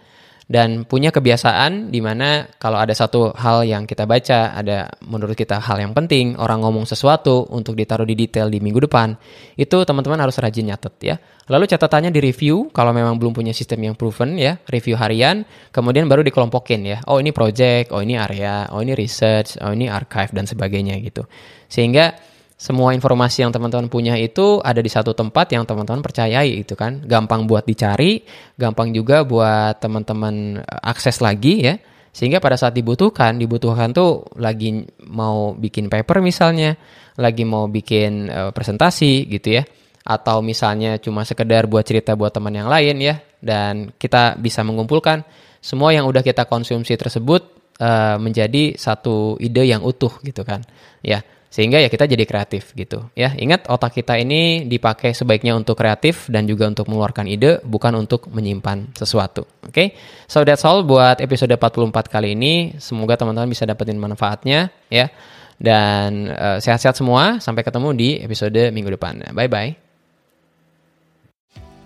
dan 0.48 0.84
punya 0.84 1.10
kebiasaan 1.10 1.88
di 1.88 2.04
mana 2.04 2.48
kalau 2.60 2.80
ada 2.80 2.92
satu 2.92 3.32
hal 3.36 3.64
yang 3.64 3.88
kita 3.88 4.04
baca, 4.04 4.52
ada 4.52 4.92
menurut 5.08 5.36
kita 5.40 5.60
hal 5.60 5.80
yang 5.80 5.96
penting, 5.96 6.36
orang 6.36 6.64
ngomong 6.64 6.84
sesuatu 6.84 7.48
untuk 7.52 7.80
ditaruh 7.80 8.04
di 8.04 8.16
detail 8.16 8.52
di 8.52 8.60
minggu 8.60 8.84
depan, 8.84 9.16
itu 9.56 9.78
teman-teman 9.88 10.20
harus 10.20 10.36
rajin 10.40 10.68
nyatet 10.68 10.96
ya. 11.04 11.16
Lalu 11.52 11.68
catatannya 11.68 12.12
di 12.12 12.24
review 12.24 12.72
kalau 12.72 12.96
memang 12.96 13.20
belum 13.20 13.36
punya 13.36 13.52
sistem 13.52 13.84
yang 13.92 13.96
proven 14.00 14.40
ya, 14.40 14.60
review 14.68 14.96
harian, 14.96 15.44
kemudian 15.76 16.08
baru 16.08 16.24
dikelompokin 16.24 16.82
ya. 16.88 16.98
Oh 17.08 17.20
ini 17.20 17.36
project, 17.36 17.92
oh 17.92 18.00
ini 18.00 18.16
area, 18.16 18.68
oh 18.72 18.80
ini 18.80 18.96
research, 18.96 19.60
oh 19.60 19.76
ini 19.76 19.92
archive 19.92 20.32
dan 20.32 20.48
sebagainya 20.48 20.96
gitu. 21.04 21.28
Sehingga 21.68 22.16
semua 22.64 22.96
informasi 22.96 23.44
yang 23.44 23.52
teman-teman 23.52 23.92
punya 23.92 24.16
itu 24.16 24.64
ada 24.64 24.80
di 24.80 24.88
satu 24.88 25.12
tempat 25.12 25.52
yang 25.52 25.68
teman-teman 25.68 26.00
percayai 26.00 26.64
itu 26.64 26.80
kan. 26.80 27.04
Gampang 27.04 27.44
buat 27.44 27.68
dicari 27.68 28.24
gampang 28.56 28.96
juga 28.96 29.28
buat 29.28 29.84
teman-teman 29.84 30.64
eh, 30.64 30.80
akses 30.80 31.20
lagi 31.20 31.60
ya. 31.60 31.76
Sehingga 32.16 32.40
pada 32.40 32.56
saat 32.56 32.72
dibutuhkan 32.72 33.36
dibutuhkan 33.36 33.92
tuh 33.92 34.24
lagi 34.40 34.80
mau 35.12 35.52
bikin 35.60 35.92
paper 35.92 36.24
misalnya 36.24 36.80
lagi 37.20 37.44
mau 37.44 37.68
bikin 37.68 38.32
uh, 38.32 38.52
presentasi 38.56 39.28
gitu 39.28 39.60
ya. 39.60 39.68
Atau 40.08 40.40
misalnya 40.40 41.04
cuma 41.04 41.28
sekedar 41.28 41.68
buat 41.68 41.84
cerita 41.84 42.16
buat 42.16 42.32
teman 42.32 42.54
yang 42.56 42.72
lain 42.72 42.96
ya. 43.02 43.20
Dan 43.44 43.92
kita 44.00 44.40
bisa 44.40 44.64
mengumpulkan 44.64 45.26
semua 45.60 45.92
yang 45.92 46.08
udah 46.08 46.24
kita 46.24 46.48
konsumsi 46.48 46.96
tersebut 46.96 47.44
uh, 47.84 48.16
menjadi 48.22 48.80
satu 48.80 49.36
ide 49.42 49.68
yang 49.68 49.84
utuh 49.84 50.16
gitu 50.24 50.46
kan 50.46 50.64
ya 51.04 51.24
sehingga 51.54 51.78
ya 51.78 51.86
kita 51.86 52.10
jadi 52.10 52.26
kreatif 52.26 52.74
gitu. 52.74 53.06
Ya 53.14 53.38
ingat 53.38 53.70
otak 53.70 53.94
kita 53.94 54.18
ini 54.18 54.66
dipakai 54.66 55.14
sebaiknya 55.14 55.54
untuk 55.54 55.78
kreatif 55.78 56.26
dan 56.26 56.50
juga 56.50 56.66
untuk 56.66 56.90
mengeluarkan 56.90 57.30
ide 57.30 57.62
bukan 57.62 57.94
untuk 57.94 58.26
menyimpan 58.34 58.90
sesuatu. 58.98 59.46
Oke? 59.62 59.70
Okay? 59.70 59.88
so 60.26 60.42
that's 60.42 60.66
all 60.66 60.82
buat 60.82 61.22
episode 61.22 61.54
44 61.54 62.10
kali 62.10 62.34
ini. 62.34 62.74
Semoga 62.82 63.22
teman-teman 63.22 63.54
bisa 63.54 63.70
dapetin 63.70 64.02
manfaatnya 64.02 64.74
ya. 64.90 65.14
Dan 65.62 66.34
uh, 66.34 66.58
sehat-sehat 66.58 66.98
semua. 66.98 67.38
Sampai 67.38 67.62
ketemu 67.62 67.94
di 67.94 68.10
episode 68.18 68.74
minggu 68.74 68.98
depan. 68.98 69.22
Bye 69.38 69.46
bye 69.46 69.72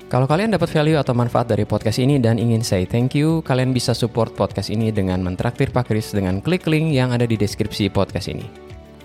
kalau 0.07 0.23
kalian 0.23 0.55
dapat 0.55 0.71
value 0.71 0.95
atau 0.95 1.11
manfaat 1.11 1.51
dari 1.51 1.67
podcast 1.67 1.99
ini 1.99 2.15
dan 2.15 2.39
ingin 2.39 2.63
say 2.63 2.87
thank 2.87 3.11
you, 3.11 3.43
kalian 3.43 3.75
bisa 3.75 3.91
support 3.91 4.31
podcast 4.39 4.71
ini 4.71 4.87
dengan 4.87 5.19
mentraktir 5.19 5.67
Pak 5.75 5.91
Kris 5.91 6.15
dengan 6.15 6.39
klik 6.39 6.63
link 6.63 6.95
yang 6.95 7.11
ada 7.11 7.27
di 7.27 7.35
deskripsi 7.35 7.91
podcast 7.91 8.31
ini. 8.31 8.76